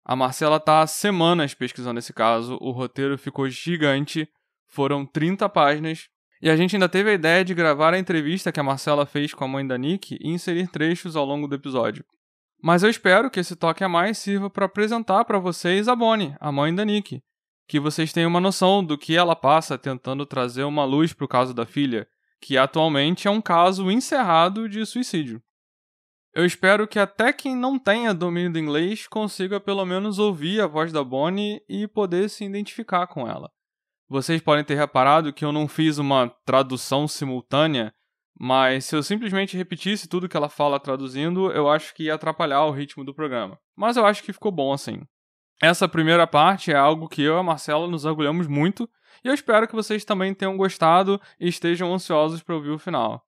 A 0.09 0.15
Marcela 0.15 0.61
tá 0.61 0.83
há 0.83 0.87
semanas 0.87 1.53
pesquisando 1.53 1.99
esse 1.99 2.13
caso, 2.13 2.57
o 2.61 2.71
roteiro 2.71 3.19
ficou 3.19 3.49
gigante, 3.49 4.29
foram 4.69 5.05
30 5.05 5.49
páginas 5.49 6.09
e 6.41 6.49
a 6.49 6.57
gente 6.57 6.77
ainda 6.77 6.89
teve 6.89 7.11
a 7.11 7.15
ideia 7.15 7.45
de 7.45 7.53
gravar 7.53 7.93
a 7.93 7.99
entrevista 7.99 8.53
que 8.53 8.61
a 8.61 8.63
Marcela 8.63 9.05
fez 9.05 9.35
com 9.35 9.43
a 9.43 9.49
mãe 9.49 9.67
da 9.67 9.77
Nick 9.77 10.17
e 10.21 10.31
inserir 10.31 10.69
trechos 10.69 11.17
ao 11.17 11.25
longo 11.25 11.49
do 11.49 11.57
episódio. 11.57 12.05
Mas 12.63 12.85
eu 12.85 12.89
espero 12.89 13.29
que 13.29 13.41
esse 13.41 13.57
toque 13.57 13.83
a 13.83 13.89
mais 13.89 14.17
sirva 14.17 14.49
para 14.49 14.67
apresentar 14.67 15.25
para 15.25 15.41
vocês 15.41 15.89
a 15.89 15.97
Bonnie, 15.97 16.37
a 16.39 16.53
mãe 16.53 16.73
da 16.73 16.85
Nick, 16.85 17.21
que 17.67 17.81
vocês 17.81 18.13
tenham 18.13 18.31
uma 18.31 18.41
noção 18.41 18.85
do 18.85 18.97
que 18.97 19.17
ela 19.17 19.35
passa 19.35 19.77
tentando 19.77 20.25
trazer 20.25 20.63
uma 20.63 20.85
luz 20.85 21.13
para 21.13 21.25
o 21.25 21.29
caso 21.29 21.53
da 21.53 21.67
filha, 21.67 22.07
que 22.41 22.57
atualmente 22.57 23.27
é 23.27 23.31
um 23.31 23.41
caso 23.41 23.91
encerrado 23.91 24.69
de 24.69 24.87
suicídio. 24.87 25.43
Eu 26.37 26.45
espero 26.45 26.87
que 26.87 26.99
até 26.99 27.33
quem 27.33 27.57
não 27.57 27.79
tenha 27.79 28.13
domínio 28.13 28.53
do 28.53 28.59
inglês 28.59 29.09
consiga 29.09 29.59
pelo 29.59 29.87
menos 29.87 30.19
ouvir 30.19 30.61
a 30.61 30.67
voz 30.67 30.93
da 30.93 31.03
Bonnie 31.03 31.63
e 31.67 31.89
poder 31.89 32.29
se 32.29 32.45
identificar 32.45 33.07
com 33.07 33.27
ela. 33.27 33.51
Vocês 34.07 34.43
podem 34.43 34.63
ter 34.63 34.75
reparado 34.75 35.33
que 35.33 35.47
eu 35.47 35.51
não 35.51 35.67
fiz 35.67 35.97
uma 35.97 36.29
tradução 36.45 37.09
simultânea, 37.09 37.91
mas 38.39 38.85
se 38.85 38.95
eu 38.95 39.03
simplesmente 39.03 39.57
repetisse 39.57 40.07
tudo 40.07 40.29
que 40.29 40.37
ela 40.37 40.51
fala 40.51 40.79
traduzindo, 40.79 41.51
eu 41.53 41.71
acho 41.71 41.95
que 41.95 42.03
ia 42.03 42.15
atrapalhar 42.17 42.67
o 42.67 42.71
ritmo 42.71 43.03
do 43.03 43.15
programa. 43.15 43.59
Mas 43.75 43.97
eu 43.97 44.05
acho 44.05 44.23
que 44.23 44.31
ficou 44.31 44.53
bom 44.53 44.75
assim. 44.75 45.01
Essa 45.63 45.89
primeira 45.89 46.27
parte 46.27 46.71
é 46.71 46.77
algo 46.77 47.09
que 47.09 47.23
eu 47.23 47.37
e 47.37 47.41
a 47.41 47.43
Marcela 47.43 47.89
nos 47.89 48.05
agulhamos 48.05 48.47
muito, 48.47 48.87
e 49.25 49.29
eu 49.29 49.33
espero 49.33 49.67
que 49.67 49.75
vocês 49.75 50.05
também 50.05 50.35
tenham 50.35 50.55
gostado 50.59 51.19
e 51.41 51.49
estejam 51.49 51.95
ansiosos 51.95 52.43
para 52.43 52.57
ouvir 52.57 52.73
o 52.73 52.79
final. 52.79 53.26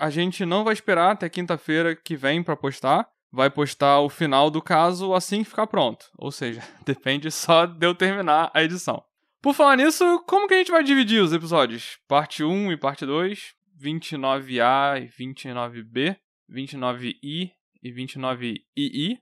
A 0.00 0.08
gente 0.08 0.46
não 0.46 0.64
vai 0.64 0.72
esperar 0.72 1.10
até 1.10 1.28
quinta-feira 1.28 1.94
que 1.94 2.16
vem 2.16 2.42
para 2.42 2.56
postar, 2.56 3.06
vai 3.30 3.50
postar 3.50 4.00
o 4.00 4.08
final 4.08 4.50
do 4.50 4.62
caso 4.62 5.12
assim 5.12 5.44
que 5.44 5.50
ficar 5.50 5.66
pronto. 5.66 6.06
Ou 6.16 6.32
seja, 6.32 6.62
depende 6.86 7.30
só 7.30 7.66
de 7.66 7.86
eu 7.86 7.94
terminar 7.94 8.50
a 8.54 8.62
edição. 8.62 9.04
Por 9.42 9.52
falar 9.52 9.76
nisso, 9.76 10.24
como 10.26 10.48
que 10.48 10.54
a 10.54 10.56
gente 10.56 10.70
vai 10.70 10.82
dividir 10.82 11.22
os 11.22 11.34
episódios? 11.34 11.98
Parte 12.08 12.42
1 12.42 12.72
e 12.72 12.78
parte 12.78 13.04
2, 13.04 13.54
29A 13.78 15.02
e 15.02 15.08
29B, 15.22 16.16
29I 16.50 17.14
e 17.22 17.52
29II? 17.84 19.18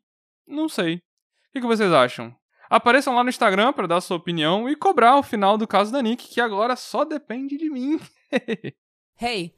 Não 0.46 0.68
sei. 0.68 0.94
O 0.94 1.00
que, 1.54 1.60
que 1.60 1.66
vocês 1.66 1.92
acham? 1.92 2.32
Apareçam 2.70 3.16
lá 3.16 3.24
no 3.24 3.30
Instagram 3.30 3.72
para 3.72 3.88
dar 3.88 4.00
sua 4.00 4.16
opinião 4.16 4.68
e 4.68 4.76
cobrar 4.76 5.16
o 5.16 5.24
final 5.24 5.58
do 5.58 5.66
caso 5.66 5.90
da 5.90 6.00
Nick, 6.00 6.28
que 6.28 6.40
agora 6.40 6.76
só 6.76 7.04
depende 7.04 7.58
de 7.58 7.68
mim. 7.68 7.98
hey, 9.20 9.57